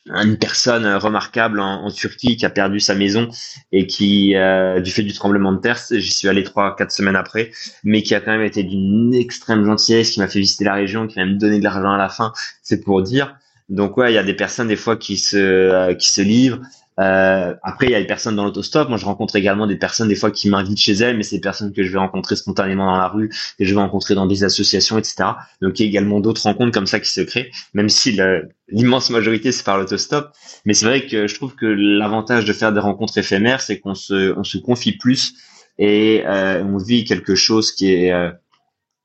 [0.07, 3.29] une personne remarquable en, en, Turquie qui a perdu sa maison
[3.71, 7.15] et qui, euh, du fait du tremblement de terre, j'y suis allé trois, quatre semaines
[7.15, 7.51] après,
[7.83, 11.07] mais qui a quand même été d'une extrême gentillesse, qui m'a fait visiter la région,
[11.07, 12.33] qui m'a même donné de l'argent à la fin,
[12.63, 13.35] c'est pour dire.
[13.69, 16.61] Donc ouais, il y a des personnes des fois qui se, euh, qui se livrent.
[17.01, 18.87] Euh, après, il y a des personnes dans l'autostop.
[18.87, 21.41] Moi, je rencontre également des personnes des fois qui m'invitent chez elles, mais c'est des
[21.41, 24.43] personnes que je vais rencontrer spontanément dans la rue, que je vais rencontrer dans des
[24.43, 25.29] associations, etc.
[25.61, 28.17] Donc, il y a également d'autres rencontres comme ça qui se créent, même si
[28.69, 30.31] l'immense majorité c'est par l'autostop.
[30.65, 33.95] Mais c'est vrai que je trouve que l'avantage de faire des rencontres éphémères, c'est qu'on
[33.95, 35.33] se, on se confie plus
[35.79, 38.29] et euh, on vit quelque chose qui est euh,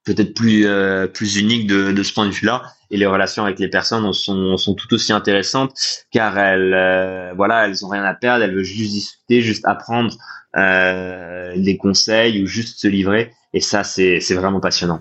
[0.06, 2.62] peut-être plus euh, plus unique de, de ce point de vue-là.
[2.90, 5.74] Et les relations avec les personnes sont, sont tout aussi intéressantes
[6.12, 8.44] car elles euh, voilà elles ont rien à perdre.
[8.44, 10.14] Elles veulent juste discuter juste apprendre
[10.56, 13.32] euh, des conseils ou juste se livrer.
[13.52, 15.00] Et ça c'est c'est vraiment passionnant.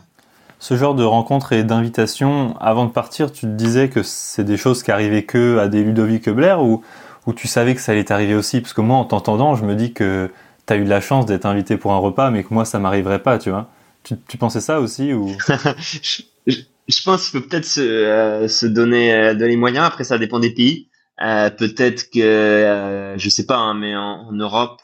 [0.58, 4.58] Ce genre de rencontres et d'invitations avant de partir tu te disais que c'est des
[4.58, 6.84] choses qui arrivaient que à des Ludovic Blair ou
[7.28, 8.62] ou tu savais que ça allait t'arriver aussi?
[8.62, 10.32] Parce que moi en t'entendant je me dis que
[10.66, 12.80] tu as eu de la chance d'être invité pour un repas mais que moi ça
[12.80, 13.70] m'arriverait pas tu vois
[14.06, 15.36] tu, tu pensais ça aussi ou?
[16.88, 19.86] Je, pense qu'il faut peut-être se, euh, se donner euh, de les moyens.
[19.86, 20.88] Après, ça dépend des pays.
[21.20, 24.80] Euh, peut-être que, euh, je sais pas, hein, mais en, Europe,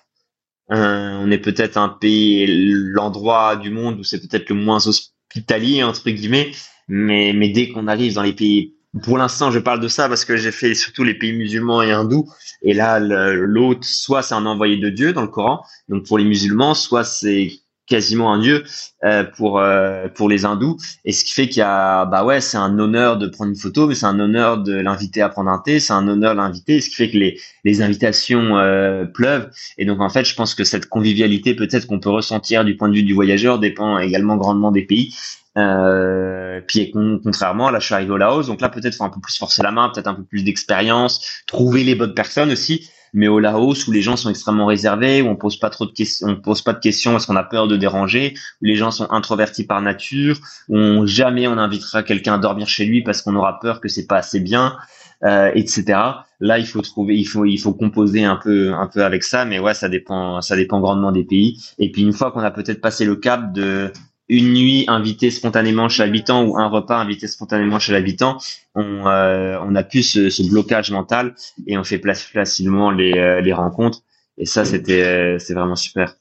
[0.70, 6.10] on est peut-être un pays, l'endroit du monde où c'est peut-être le moins hospitalier entre
[6.10, 6.52] guillemets.
[6.88, 10.26] Mais, mais dès qu'on arrive dans les pays, pour l'instant, je parle de ça parce
[10.26, 12.28] que j'ai fait surtout les pays musulmans et hindous.
[12.64, 16.26] Et là, l'autre, soit c'est un envoyé de Dieu dans le Coran, donc pour les
[16.26, 17.61] musulmans, soit c'est
[17.92, 18.64] quasiment un dieu
[19.04, 20.78] euh, pour euh, pour les hindous.
[21.04, 23.58] Et ce qui fait qu'il y a bah ouais c'est un honneur de prendre une
[23.58, 26.38] photo mais c'est un honneur de l'inviter à prendre un thé c'est un honneur de
[26.38, 29.50] l'inviter ce qui fait que les les invitations euh, pleuvent.
[29.78, 32.88] Et donc en fait je pense que cette convivialité peut-être qu'on peut ressentir du point
[32.88, 35.14] de vue du voyageur dépend également grandement des pays
[35.58, 39.20] euh, puis contrairement, là je suis arrivé au Laos, donc là peut-être faut un peu
[39.20, 43.28] plus forcer la main, peut-être un peu plus d'expérience, trouver les bonnes personnes aussi mais
[43.28, 46.28] au Laos où les gens sont extrêmement réservés, où on pose pas trop de questions,
[46.28, 49.08] on pose pas de questions parce qu'on a peur de déranger, où les gens sont
[49.12, 50.38] introvertis par nature,
[50.70, 54.08] où jamais on invitera quelqu'un à dormir chez lui parce qu'on aura peur que c'est
[54.08, 54.78] pas assez bien,
[55.24, 56.00] euh, etc.
[56.40, 59.46] Là, il faut trouver, il faut, il faut composer un peu, un peu avec ça,
[59.46, 61.62] mais ouais, ça dépend, ça dépend grandement des pays.
[61.78, 63.92] Et puis une fois qu'on a peut-être passé le cap de
[64.32, 68.38] une nuit invitée spontanément chez l'habitant ou un repas invité spontanément chez l'habitant,
[68.76, 71.36] on, euh, a plus ce, blocage mental
[71.68, 74.04] et on fait place facilement les, euh, les rencontres.
[74.38, 76.16] Et ça, c'était euh, vraiment super.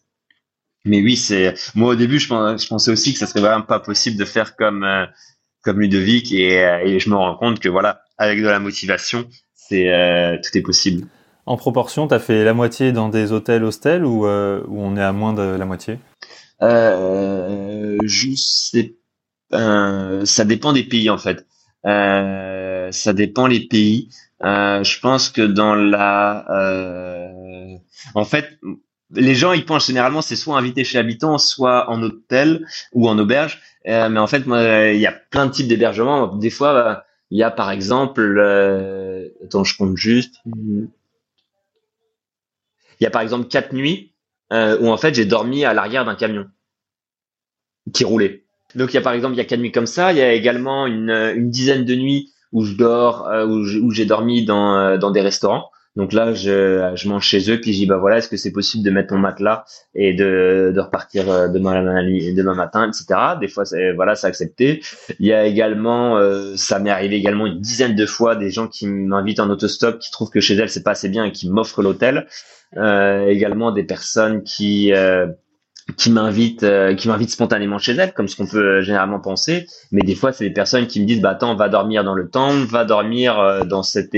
[0.85, 4.17] Mais oui, c'est moi au début, je, pensais aussi que ça serait vraiment pas possible
[4.17, 4.85] de faire comme
[5.63, 10.57] comme Ludovic et, je me rends compte que voilà, avec de la motivation, c'est tout
[10.57, 11.07] est possible.
[11.45, 15.13] En proportion, tu as fait la moitié dans des hôtels hostels ou on est à
[15.13, 15.99] moins de la moitié?
[16.63, 17.99] Euh,
[19.53, 21.47] euh, ça dépend des pays en fait.
[21.87, 24.09] Euh, ça dépend les pays.
[24.43, 27.77] Euh, je pense que dans la, euh,
[28.15, 28.59] en fait,
[29.13, 33.19] les gens ils pensent généralement c'est soit invité chez l'habitant, soit en hôtel ou en
[33.19, 33.61] auberge.
[33.87, 36.37] Mais en fait, il y a plein de types d'hébergements.
[36.37, 38.39] Des fois, il y a par exemple,
[39.43, 40.37] attends, je compte juste.
[40.45, 40.89] Il
[43.01, 44.10] y a par exemple quatre nuits
[44.53, 46.47] euh, où en fait j'ai dormi à l'arrière d'un camion
[47.93, 48.45] qui roulait.
[48.75, 50.23] Donc il y a par exemple il y a quatre nuits comme ça, il y
[50.23, 54.77] a également une, une dizaine de nuits où je dors euh, où j'ai dormi dans
[54.77, 55.71] euh, dans des restaurants.
[55.97, 58.53] Donc là je je mange chez eux puis je dis bah voilà est-ce que c'est
[58.53, 63.21] possible de mettre mon matelas et de de repartir euh, demain demain matin etc.
[63.41, 63.65] Des fois
[63.97, 64.83] voilà c'est accepté.
[65.19, 66.21] Il y a également
[66.57, 70.13] ça m'est arrivé également une dizaine de fois des gens qui m'invitent en autostop qui
[70.13, 72.29] trouvent que chez elles c'est pas assez bien et qui m'offrent l'hôtel.
[72.77, 75.27] Euh, également des personnes qui euh,
[75.97, 79.67] qui m'invitent euh, qui m'invitent spontanément chez elles comme ce qu'on peut généralement penser.
[79.91, 82.31] Mais des fois c'est des personnes qui me disent bah attends va dormir dans le
[82.31, 84.17] temple va dormir dans cette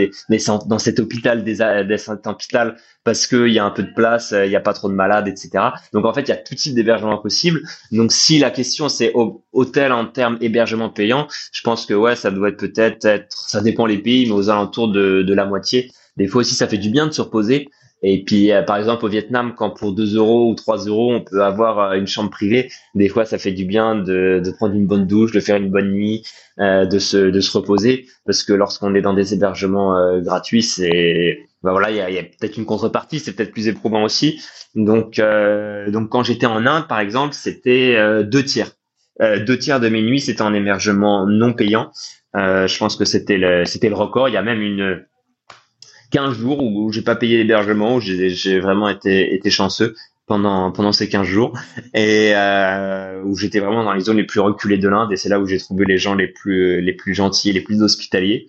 [0.66, 3.94] dans cet hôpital des, des cet hôpital parce que il y a un peu de
[3.94, 6.36] place il y a pas trop de malades etc donc en fait il y a
[6.36, 7.62] tout type d'hébergement possible.
[7.90, 9.14] Donc si la question c'est
[9.52, 13.62] hôtel en termes hébergement payant je pense que ouais ça doit être peut-être être ça
[13.62, 15.90] dépend les pays mais aux alentours de, de la moitié.
[16.18, 17.70] Des fois aussi ça fait du bien de se reposer
[18.02, 21.20] et puis, euh, par exemple, au Vietnam, quand pour 2 euros ou 3 euros, on
[21.20, 24.74] peut avoir euh, une chambre privée, des fois, ça fait du bien de, de prendre
[24.74, 26.24] une bonne douche, de faire une bonne nuit,
[26.58, 28.06] euh, de, se, de se reposer.
[28.26, 32.10] Parce que lorsqu'on est dans des hébergements euh, gratuits, c'est, bah voilà, il y a,
[32.10, 34.42] y a peut-être une contrepartie, c'est peut-être plus éprouvant aussi.
[34.74, 35.20] Donc,
[35.88, 38.70] donc quand j'étais en Inde, par exemple, c'était deux tiers.
[39.20, 41.92] deux tiers de mes nuits, c'était en hébergement non payant.
[42.34, 44.28] je pense que c'était le, c'était le record.
[44.28, 45.04] Il y a même une
[46.12, 49.94] 15 jours où, j'ai pas payé l'hébergement, où j'ai vraiment été, été chanceux
[50.26, 51.58] pendant pendant ces 15 jours.
[51.94, 55.28] Et euh, où j'étais vraiment dans les zones les plus reculées de l'Inde et c'est
[55.28, 58.48] là où j'ai trouvé les gens les plus les plus gentils et les plus hospitaliers.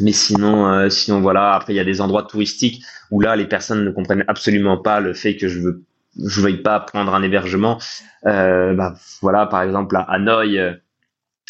[0.00, 3.46] Mais sinon euh, sinon voilà après il y a des endroits touristiques où là les
[3.46, 5.84] personnes ne comprennent absolument pas le fait que je veux
[6.26, 7.78] je veuille pas prendre un hébergement.
[8.26, 10.58] Euh, bah, voilà par exemple à Hanoï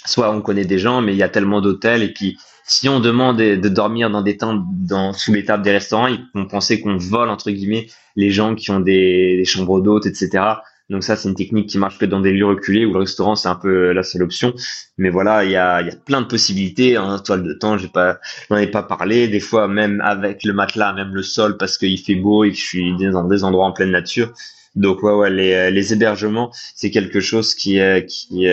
[0.05, 3.01] soit on connaît des gens, mais il y a tellement d'hôtels et puis si on
[3.01, 6.81] demande de dormir dans des tentes dans, sous les tables des restaurants, ils vont penser
[6.81, 10.45] qu'on vole entre guillemets les gens qui ont des, des chambres d'hôtes, etc.
[10.89, 13.37] Donc ça, c'est une technique qui marche que dans des lieux reculés où le restaurant
[13.37, 14.55] c'est un peu la seule option.
[14.99, 16.99] Mais voilà, il y a, y a plein de possibilités.
[16.99, 19.29] En toile de temps, j'ai pas, j'en ai pas parlé.
[19.29, 22.57] Des fois, même avec le matelas, même le sol, parce qu'il fait beau et que
[22.57, 24.33] je suis dans des endroits en pleine nature.
[24.75, 28.49] Donc ouais, ouais, les, les hébergements, c'est quelque chose qui, qui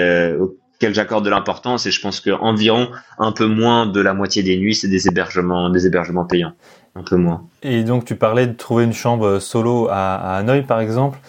[0.77, 4.43] auquel j'accorde de l'importance et je pense que environ un peu moins de la moitié
[4.43, 6.53] des nuits, c'est des hébergements, des hébergements payants,
[6.95, 7.43] un peu moins.
[7.63, 11.19] Et donc tu parlais de trouver une chambre solo à, à Hanoï par exemple.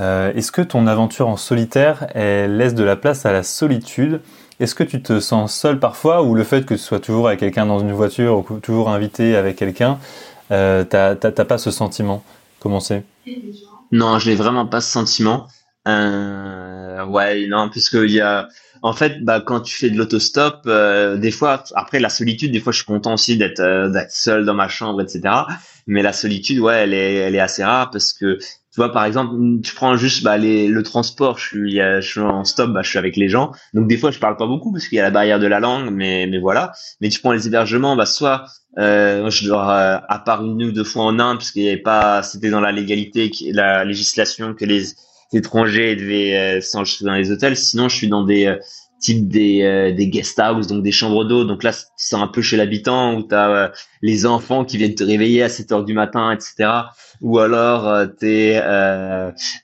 [0.00, 4.20] Euh, est-ce que ton aventure en solitaire elle laisse de la place à la solitude?
[4.60, 7.40] Est-ce que tu te sens seul parfois ou le fait que tu sois toujours avec
[7.40, 9.98] quelqu'un dans une voiture ou toujours invité avec quelqu'un,
[10.50, 12.22] euh, t'as pas ce sentiment?
[12.58, 13.04] Comment c'est?
[13.92, 15.46] Non, je n'ai vraiment pas ce sentiment.
[15.86, 18.48] Euh, ouais, non, puisque il y a,
[18.82, 22.60] en fait, bah, quand tu fais de l'autostop, euh, des fois, après la solitude, des
[22.60, 25.22] fois, je suis content aussi d'être euh, d'être seul dans ma chambre, etc.
[25.86, 29.04] Mais la solitude, ouais, elle est, elle est assez rare parce que tu vois, par
[29.04, 32.82] exemple, tu prends juste bah, les, le transport, je suis, je suis en stop, bah,
[32.82, 33.52] je suis avec les gens.
[33.74, 35.58] Donc des fois, je parle pas beaucoup parce qu'il y a la barrière de la
[35.58, 36.72] langue, mais, mais voilà.
[37.00, 38.44] Mais tu prends les hébergements, bah, soit
[38.78, 41.68] euh, je dois, euh, à part une ou deux fois en Inde, parce qu'il y
[41.68, 44.84] avait pas, c'était dans la légalité, la législation que les
[45.32, 47.56] étrangers devaient euh, s'enregistrer dans les hôtels.
[47.56, 48.56] Sinon, je suis dans des euh,
[48.98, 51.44] type des, euh, des guest house, donc des chambres d'eau.
[51.44, 53.68] Donc là, c'est un peu chez l'habitant où tu as euh,
[54.02, 56.70] les enfants qui viennent te réveiller à 7 heures du matin, etc.
[57.20, 58.60] Ou alors euh, tu es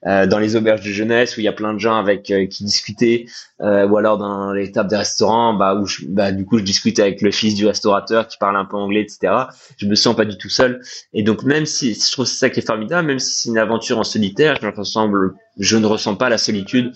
[0.05, 3.27] dans les auberges de jeunesse où il y a plein de gens avec qui discutaient.
[3.61, 6.99] ou alors dans les tables des restaurants, bah, où je, bah, du coup je discute
[6.99, 9.33] avec le fils du restaurateur qui parle un peu anglais, etc.
[9.77, 10.81] Je me sens pas du tout seul.
[11.13, 13.99] Et donc même si je trouve ça qui est formidable, même si c'est une aventure
[13.99, 16.93] en solitaire, je, ressemble, je ne ressens pas la solitude.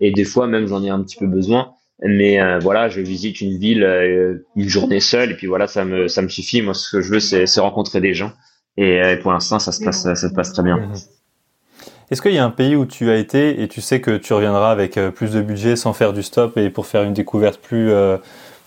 [0.00, 3.40] Et des fois même j'en ai un petit peu besoin mais euh, voilà, je visite
[3.40, 6.62] une ville euh, une journée seule et puis voilà, ça me ça me suffit.
[6.62, 8.32] Moi, ce que je veux, c'est rencontrer des gens.
[8.76, 10.78] Et euh, pour l'instant, ça se passe ça se passe très bien.
[10.78, 10.94] Mhm.
[12.10, 14.34] Est-ce qu'il y a un pays où tu as été et tu sais que tu
[14.34, 17.90] reviendras avec plus de budget sans faire du stop et pour faire une découverte plus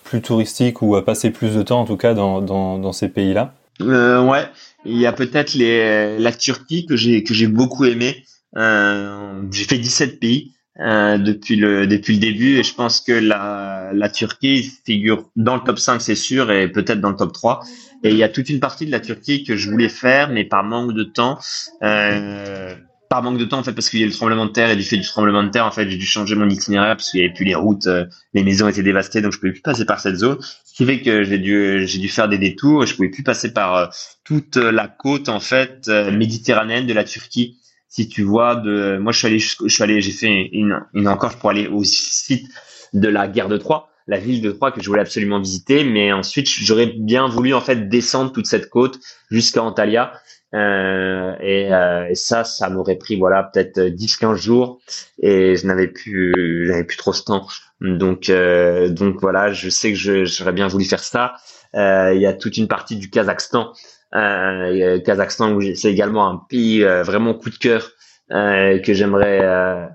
[0.02, 3.08] plus touristique ou à passer plus de temps en tout cas dans dans, dans ces
[3.08, 3.54] pays-là?
[3.82, 4.48] Euh, Ouais,
[4.84, 8.24] il y a peut-être les la Turquie que j'ai que j'ai beaucoup aimé.
[8.56, 10.52] Euh, j'ai fait 17 pays.
[10.80, 12.58] Euh, depuis le depuis le début.
[12.58, 16.70] Et je pense que la la Turquie figure dans le top 5 c'est sûr et
[16.70, 17.62] peut-être dans le top 3
[18.04, 20.44] et il y a toute une partie de la Turquie que je voulais faire mais
[20.44, 21.38] par manque de temps
[21.82, 22.74] euh,
[23.08, 24.68] par manque de temps en fait parce qu'il y a eu le tremblement de terre.
[24.68, 27.10] Et du fait du tremblement de terre en fait j'ai dû changer mon itinéraire parce
[27.10, 28.04] qu'il y avait plus les routes euh,
[28.34, 30.36] les maisons étaient dévastées donc je pouvais plus passer par cette zone.
[30.66, 33.22] Ce qui fait que j'ai dû j'ai dû faire des détours et je pouvais plus
[33.22, 33.86] passer par euh,
[34.24, 37.56] toute la côte en fait méditerranéenne de la Turquie
[37.96, 41.08] si tu vois de moi je suis allé je suis allé j'ai fait une, une
[41.08, 42.46] encore pour aller au site
[42.92, 46.12] de la guerre de Troie la ville de Troie que je voulais absolument visiter mais
[46.12, 48.98] ensuite j'aurais bien voulu en fait descendre toute cette côte
[49.30, 50.12] jusqu'à Antalya.
[50.54, 54.78] Euh, et, euh, et, ça ça m'aurait pris voilà peut-être 10 15 jours
[55.20, 57.48] et je n'avais plus j'avais plus trop ce temps.
[57.80, 61.34] Donc euh, donc voilà je sais que j'aurais bien voulu faire ça.
[61.74, 63.72] Euh, il y a toute une partie du Kazakhstan
[64.14, 67.90] euh, Kazakhstan où c'est également un pays euh, vraiment coup de cœur
[68.32, 69.86] euh, que j'aimerais euh,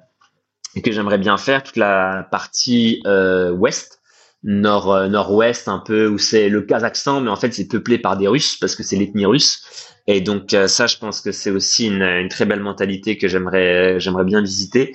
[0.84, 3.99] que j'aimerais bien faire toute la partie ouest
[4.43, 8.28] nord nord-ouest un peu où c'est le Kazakhstan mais en fait c'est peuplé par des
[8.28, 9.64] Russes parce que c'est l'ethnie russe.
[10.07, 13.99] Et donc ça je pense que c'est aussi une, une, très belle mentalité que j'aimerais
[13.99, 14.93] j'aimerais bien visiter.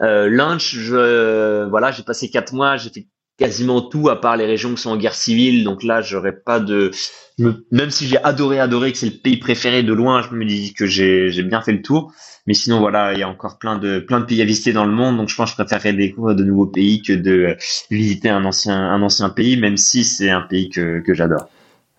[0.00, 3.06] Euh, L'Inde je voilà j'ai passé quatre mois j'ai fait
[3.38, 5.64] quasiment tout à part les régions qui sont en guerre civile.
[5.64, 6.90] Donc là, j'aurais pas de,
[7.38, 10.74] même si j'ai adoré, adoré, que c'est le pays préféré de loin, je me dis
[10.74, 12.12] que j'ai, bien fait le tour.
[12.46, 14.84] Mais sinon, voilà, il y a encore plein de, plein de pays à visiter dans
[14.84, 15.16] le monde.
[15.16, 17.56] Donc je pense que je préférerais découvrir de nouveaux pays que de
[17.90, 21.48] visiter un ancien, un ancien pays, même si c'est un pays que, que j'adore.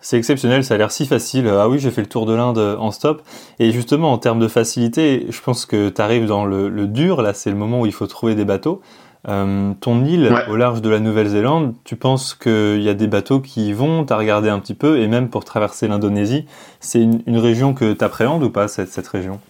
[0.02, 1.48] C'est exceptionnel, ça a l'air si facile.
[1.48, 3.22] Ah oui, j'ai fait le tour de l'Inde en stop.
[3.60, 7.22] Et justement, en termes de facilité, je pense que tu arrives dans le, le dur.
[7.22, 8.82] Là, c'est le moment où il faut trouver des bateaux.
[9.28, 13.42] Euh, ton île au large de la Nouvelle-Zélande, tu penses qu'il y a des bateaux
[13.42, 16.46] qui y vont T'as regardé un petit peu et même pour traverser l'Indonésie,
[16.80, 19.42] c'est une, région que tu appréhendes ou pas cette, cette région?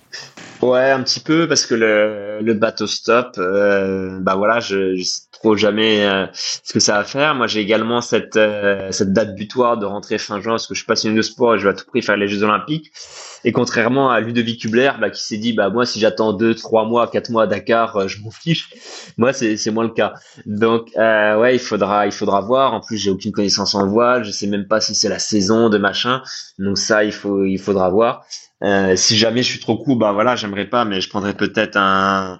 [0.62, 5.04] Ouais, un petit peu parce que le, le bateau stop, euh, bah voilà, je, je
[5.04, 7.36] sais trop jamais euh, ce que ça va faire.
[7.36, 10.80] Moi, j'ai également cette euh, cette date butoir de rentrer fin juin parce que je
[10.80, 12.92] suis passionné de sport et je vais à tout prix faire les Jeux Olympiques.
[13.44, 16.86] Et contrairement à Ludovic Hubler, bah, qui s'est dit, bah moi, si j'attends deux, trois
[16.86, 18.70] mois, quatre mois à Dakar, euh, je m'en fiche.
[19.18, 20.14] Moi, c'est moins le cas.
[20.46, 22.74] Donc ouais, il faudra il faudra voir.
[22.74, 24.24] En plus, j'ai aucune connaissance en voile.
[24.24, 26.22] Je sais même pas si c'est la saison de machin.
[26.58, 28.26] Donc ça, il faut il faudra voir.
[28.64, 31.78] Euh, si jamais je suis trop court, bah voilà, j'aimerais pas, mais je prendrais peut-être
[31.78, 32.40] un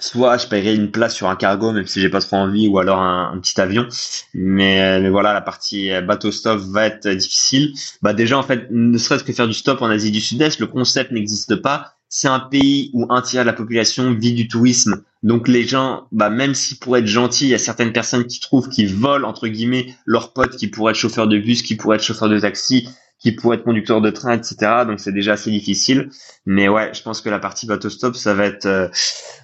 [0.00, 2.78] soit je paierai une place sur un cargo même si j'ai pas trop envie ou
[2.78, 3.86] alors un, petit avion.
[4.34, 7.72] Mais, mais, voilà la partie bateau stop va être difficile.
[8.02, 10.66] Bah déjà en fait ne serait-ce que faire du stop en Asie du Sud-Est le
[10.66, 11.94] concept n'existe pas.
[12.08, 15.02] C'est un pays où un tiers de la population vit du tourisme.
[15.22, 18.38] Donc les gens bah même si pour être gentil il y a certaines personnes qui
[18.40, 21.96] trouvent qu'ils volent entre guillemets leurs potes qui pourraient être chauffeurs de bus qui pourraient
[21.96, 22.88] être chauffeurs de taxi
[23.18, 24.84] qui pourrait être conducteur de train, etc.
[24.86, 26.10] Donc c'est déjà assez difficile.
[26.44, 28.88] Mais ouais, je pense que la partie bateau stop, ça va être euh,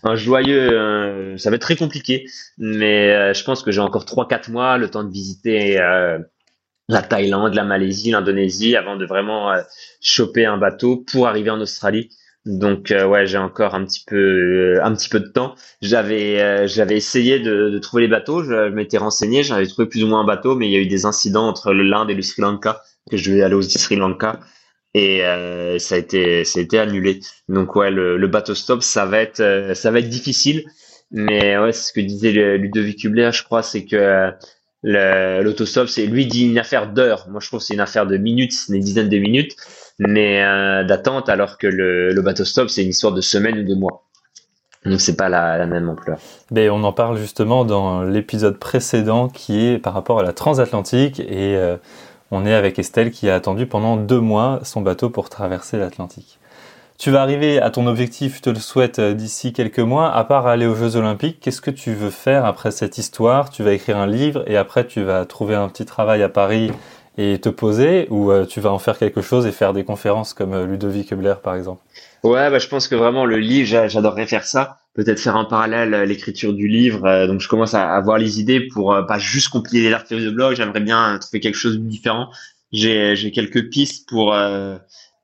[0.02, 2.26] un joyeux, euh, ça va être très compliqué.
[2.58, 5.78] Mais euh, je pense que j'ai encore 3-4 mois le temps de visiter
[6.88, 9.52] la Thaïlande, la Malaisie, l'Indonésie, avant de vraiment
[10.00, 12.10] choper un bateau pour arriver en Australie.
[12.44, 15.54] Donc ouais, j'ai encore un petit peu un petit peu de temps.
[15.80, 20.02] J'avais j'avais essayé de, de, trouver les bateaux, je, je m'étais renseigné, j'avais trouvé plus
[20.02, 22.22] ou moins un bateau, mais il y a eu des incidents entre l'Inde et le
[22.22, 24.40] Sri Lanka que je devais aller au Sri Lanka
[24.94, 27.20] et euh, ça a été ça a été annulé.
[27.48, 30.64] Donc ouais, le, le bateau stop, ça va être euh, ça va être difficile.
[31.10, 34.32] Mais ouais, ce que disait Ludovic Hubler, je crois, c'est que
[34.82, 37.26] l'autostop, c'est lui dit une affaire d'heures.
[37.28, 39.54] Moi, je trouve c'est une affaire de minutes, c'est une dizaine de minutes,
[39.98, 43.64] mais euh, d'attente, alors que le, le bateau stop, c'est une histoire de semaines ou
[43.64, 44.04] de mois.
[44.86, 46.18] Donc c'est pas la, la, même ampleur.
[46.50, 51.20] Mais on en parle justement dans l'épisode précédent qui est par rapport à la transatlantique
[51.20, 51.56] et
[52.32, 56.38] on est avec Estelle qui a attendu pendant deux mois son bateau pour traverser l'Atlantique.
[56.98, 60.10] Tu vas arriver à ton objectif, je te le souhaite, euh, d'ici quelques mois.
[60.10, 63.50] À part aller aux Jeux Olympiques, qu'est-ce que tu veux faire après cette histoire?
[63.50, 66.70] Tu vas écrire un livre et après tu vas trouver un petit travail à Paris
[67.18, 68.06] et te poser?
[68.08, 71.12] Ou euh, tu vas en faire quelque chose et faire des conférences comme euh, Ludovic
[71.12, 71.82] Ebler par exemple?
[72.22, 74.78] Ouais, bah, je pense que vraiment le livre, j'adorerais faire ça.
[74.94, 77.06] Peut-être faire un parallèle l'écriture du livre.
[77.06, 80.30] Euh, donc je commence à avoir les idées pour pas juste compiler les articles de
[80.30, 80.54] blog.
[80.54, 82.30] J'aimerais bien trouver quelque chose de différent.
[82.72, 84.34] J'ai j'ai quelques pistes pour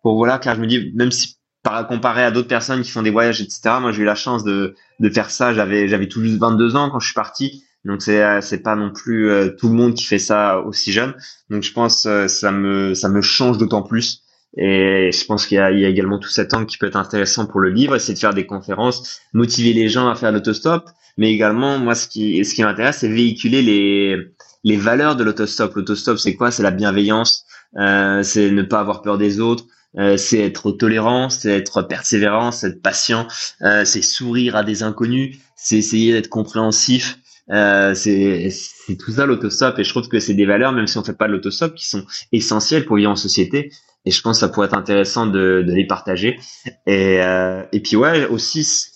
[0.03, 3.03] pour voilà car je me dis même si par comparé à d'autres personnes qui font
[3.03, 3.77] des voyages etc.
[3.81, 5.53] Moi j'ai eu la chance de de faire ça.
[5.55, 7.65] J'avais j'avais tout juste 22 ans quand je suis parti.
[7.85, 10.93] Donc c'est euh, c'est pas non plus euh, tout le monde qui fait ça aussi
[10.93, 11.15] jeune.
[11.51, 14.23] Donc je pense euh, ça me ça me change d'autant plus.
[14.57, 17.47] Et je pense qu'il y y a également tout cet angle qui peut être intéressant
[17.47, 20.89] pour le livre, c'est de faire des conférences, motiver les gens à faire l'autostop,
[21.19, 24.17] mais également moi ce qui ce qui m'intéresse c'est véhiculer les
[24.65, 25.75] les valeurs de l'autostop.
[25.77, 26.51] L'autostop c'est quoi?
[26.51, 27.45] C'est la bienveillance,
[27.77, 29.65] euh, c'est ne pas avoir peur des autres,
[29.99, 33.29] euh, c'est être tolérant, c'est être persévérant, c'est être patient,
[33.63, 37.19] euh, c'est sourire à des inconnus, c'est essayer d'être compréhensif.
[37.51, 38.51] Euh, c'est
[38.99, 41.29] tout ça l'autostop et je trouve que c'est des valeurs même si on fait pas
[41.29, 43.71] de l'autostop qui sont essentielles pour vivre en société
[44.09, 46.41] et je pense que ça pourrait être intéressant de, les partager
[46.87, 48.87] et, euh, et puis ouais aussi ce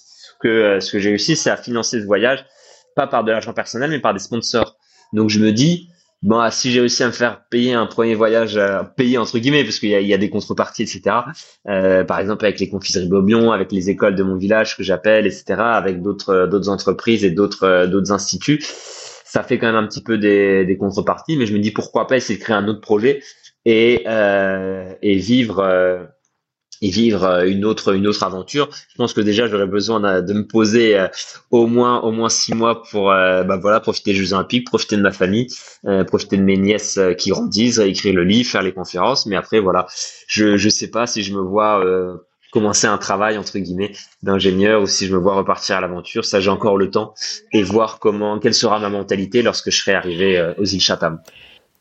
[0.40, 2.44] que ce que j'ai réussi c'est à financer ce voyage
[2.96, 4.76] pas par de l'argent personnel mais par des sponsors
[5.12, 5.88] donc je me dis
[6.22, 9.38] bon, ah, si j'ai réussi à me faire payer un premier voyage, euh, payer entre
[9.38, 11.16] guillemets, parce qu'il y a, des contreparties, etc.
[11.68, 15.26] Euh, par exemple avec les confiseries Bobion, avec les écoles de mon village que j'appelle,
[15.26, 15.56] etc.
[15.58, 21.36] Avec d'autres entreprises et d'autres instituts, ça fait quand même un petit peu des contreparties.
[21.36, 23.20] Mais je me dis pourquoi pas essayer de créer un autre projet
[23.64, 24.04] et
[25.02, 26.10] et vivre
[26.82, 28.68] et vivre euh, une autre une autre aventure.
[28.90, 31.08] Je pense que déjà j'aurais besoin de me poser euh,
[31.50, 34.96] au moins au moins six mois pour euh, bah voilà profiter des Jeux Olympiques, profiter
[34.96, 35.46] de ma famille,
[36.06, 39.26] profiter de mes nièces qui grandissent, écrire le livre, faire les conférences.
[39.26, 39.86] Mais après voilà,
[40.26, 41.82] je je sais pas si je me vois
[42.52, 43.92] commencer un travail entre guillemets
[44.22, 46.24] d'ingénieur ou si je me vois repartir à l'aventure.
[46.24, 47.14] Ça j'ai encore le temps
[47.52, 51.20] et voir comment quelle sera ma mentalité lorsque je serai arrivé aux îles Chatham.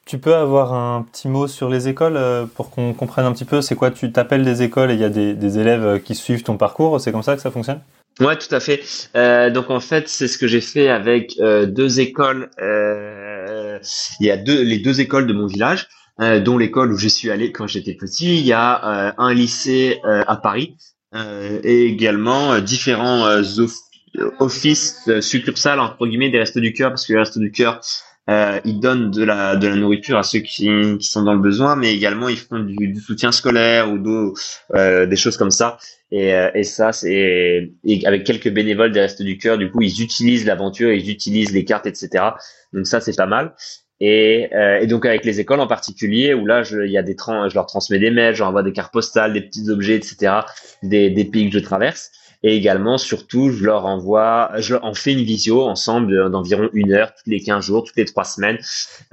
[0.05, 3.45] Tu peux avoir un petit mot sur les écoles euh, pour qu'on comprenne un petit
[3.45, 6.15] peu c'est quoi tu t'appelles des écoles et il y a des, élèves euh, qui
[6.15, 7.81] suivent ton parcours, c'est comme ça que ça fonctionne?
[8.19, 8.81] Ouais, tout à fait.
[9.15, 12.49] Euh, donc en fait, c'est ce que j'ai fait avec deux écoles.
[12.59, 15.87] il y a les deux écoles de mon village,
[16.19, 18.37] dont l'école où je suis allé quand j'étais petit.
[18.37, 20.75] Il y a un lycée à Paris
[21.15, 23.25] et également différents
[24.39, 27.79] offices succursales entre guillemets des restos du cœur parce que les restos du cœur
[28.31, 30.69] euh, ils donnent de la nourriture à ceux qui,
[31.01, 34.33] sont dans le besoin, mais également ils font du, soutien scolaire ou
[34.73, 35.77] euh, des choses comme ça.
[36.11, 37.71] Et, euh, ça, c'est
[38.05, 41.65] avec quelques bénévoles des Restes du Cœur, du coup, ils utilisent l'aventure, ils utilisent les
[41.65, 42.23] cartes, etc.
[42.71, 43.53] Donc ça, c'est pas mal.
[43.99, 44.49] Et,
[44.87, 47.99] donc avec les écoles en particulier, où là, je, y a des je leur transmets
[47.99, 50.33] des mails, je leur envoie des cartes postales, des petits objets, etc.
[50.83, 52.11] Des, des pays que je traverse.
[52.43, 56.91] Et également, surtout, je leur envoie, je leur en fais une visio ensemble d'environ une
[56.91, 58.57] heure, tous les 15 jours, toutes les trois semaines,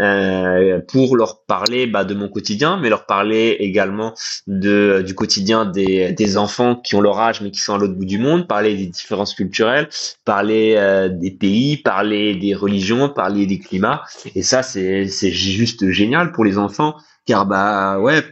[0.00, 4.14] euh, pour leur parler bah, de mon quotidien, mais leur parler également
[4.46, 7.94] de, du quotidien des, des enfants qui ont leur âge mais qui sont à l'autre
[7.94, 9.88] bout du monde, parler des différences culturelles,
[10.24, 14.04] parler euh, des pays, parler des religions, parler des climats.
[14.34, 18.22] Et ça, c'est juste génial pour les enfants, car bah ouais,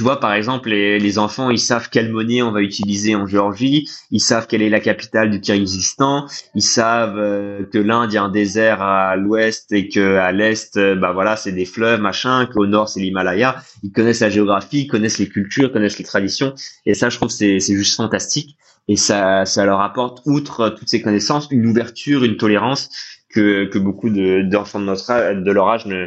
[0.00, 3.86] tu vois, par exemple, les, enfants, ils savent quelle monnaie on va utiliser en Géorgie,
[4.10, 8.16] ils savent quelle est la capitale du Kyrgyzstan, ils savent euh, que l'Inde, il y
[8.16, 12.00] a un désert à l'ouest et que à l'est, euh, bah voilà, c'est des fleuves,
[12.00, 13.62] machin, qu'au nord, c'est l'Himalaya.
[13.82, 16.54] Ils connaissent la géographie, ils connaissent les cultures, connaissent les traditions.
[16.86, 18.56] Et ça, je trouve, c'est c'est juste fantastique.
[18.88, 22.88] Et ça, ça leur apporte, outre toutes ces connaissances, une ouverture, une tolérance
[23.28, 26.06] que, que beaucoup d'enfants de, notre âge, de leur âge ne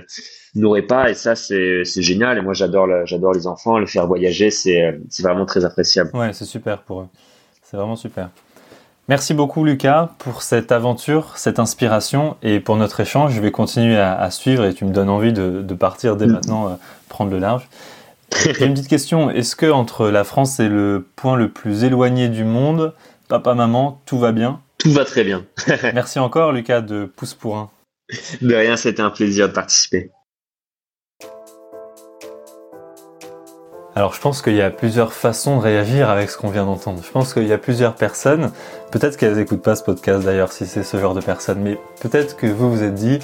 [0.56, 4.52] n'aurait pas et ça c'est génial et moi j'adore j'adore les enfants les faire voyager
[4.52, 6.12] c'est c'est vraiment très appréciable.
[6.14, 7.08] Ouais c'est super pour eux.
[7.64, 8.30] C'est vraiment super.
[9.10, 13.34] Merci beaucoup Lucas pour cette aventure cette inspiration et pour notre échange.
[13.34, 16.32] Je vais continuer à, suivre et tu me donnes envie de, de partir dès mm.
[16.32, 16.76] maintenant euh,
[17.10, 17.68] prendre le large.
[18.46, 19.30] J'ai une petite question.
[19.30, 22.94] Est-ce que entre la France et le point le plus éloigné du monde
[23.28, 24.62] papa maman tout va bien?
[24.78, 25.46] Tout va très bien.
[25.94, 27.70] Merci encore Lucas de pouce pour un.
[28.42, 30.12] De rien c'était un plaisir de participer
[33.96, 37.02] Alors je pense qu'il y a plusieurs façons de réagir avec ce qu'on vient d'entendre.
[37.06, 38.52] Je pense qu'il y a plusieurs personnes,
[38.90, 42.36] peut-être qu'elles n'écoutent pas ce podcast d'ailleurs si c'est ce genre de personnes, mais peut-être
[42.36, 43.20] que vous vous êtes dit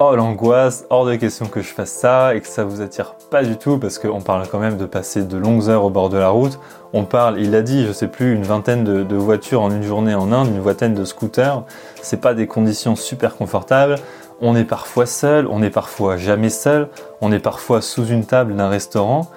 [0.00, 3.42] Oh l'angoisse, hors de question que je fasse ça et que ça vous attire pas
[3.42, 6.18] du tout parce qu'on parle quand même de passer de longues heures au bord de
[6.18, 6.58] la route.
[6.92, 9.84] On parle, il a dit, je sais plus, une vingtaine de, de voitures en une
[9.84, 11.62] journée en Inde, une vingtaine de scooters.
[12.02, 13.94] C'est pas des conditions super confortables.
[14.40, 16.88] On est parfois seul, on est parfois jamais seul,
[17.20, 19.30] on est parfois sous une table d'un restaurant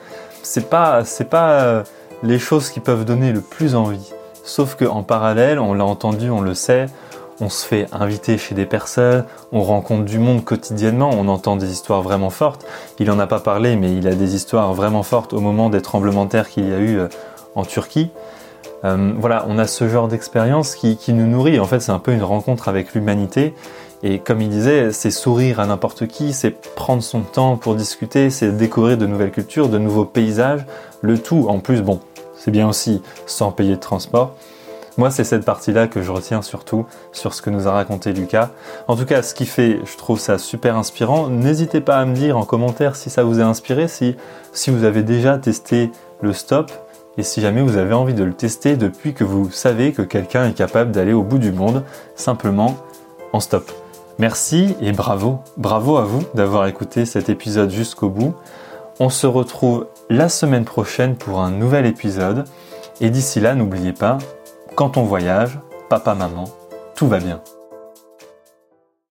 [0.47, 1.83] c'est pas, pas euh,
[2.23, 4.13] les choses qui peuvent donner le plus envie.
[4.43, 6.85] Sauf qu'en parallèle, on l'a entendu, on le sait,
[7.41, 11.71] on se fait inviter chez des personnes, on rencontre du monde quotidiennement, on entend des
[11.71, 12.65] histoires vraiment fortes.
[12.99, 15.81] Il en a pas parlé, mais il a des histoires vraiment fortes au moment des
[15.81, 17.07] tremblements de terre qu'il y a eu euh,
[17.55, 18.09] en Turquie.
[18.85, 21.59] Euh, voilà, on a ce genre d'expérience qui, nous nourrit.
[21.59, 23.53] En fait, c'est un peu une rencontre avec l'humanité.
[24.03, 28.29] Et comme il disait, c'est sourire à n'importe qui, c'est prendre son temps pour discuter,
[28.29, 30.65] c'est découvrir de nouvelles cultures, de nouveaux paysages,
[31.01, 31.99] le tout en plus, bon,
[32.37, 34.35] c'est bien aussi sans payer de transport.
[34.97, 38.49] Moi, c'est cette partie-là que je retiens surtout sur ce que nous a raconté Lucas.
[38.87, 41.29] En tout cas, ce qui fait, je trouve ça super inspirant.
[41.29, 44.15] N'hésitez pas à me dire en commentaire si ça vous a inspiré, si,
[44.53, 45.91] si vous avez déjà testé
[46.21, 46.71] le stop
[47.19, 50.49] et si jamais vous avez envie de le tester depuis que vous savez que quelqu'un
[50.49, 51.83] est capable d'aller au bout du monde
[52.15, 52.75] simplement
[53.33, 53.71] en stop.
[54.19, 58.33] Merci et bravo, bravo à vous d'avoir écouté cet épisode jusqu'au bout.
[58.99, 62.45] On se retrouve la semaine prochaine pour un nouvel épisode.
[62.99, 64.17] Et d'ici là, n'oubliez pas,
[64.75, 66.45] quand on voyage, papa, maman,
[66.95, 67.41] tout va bien.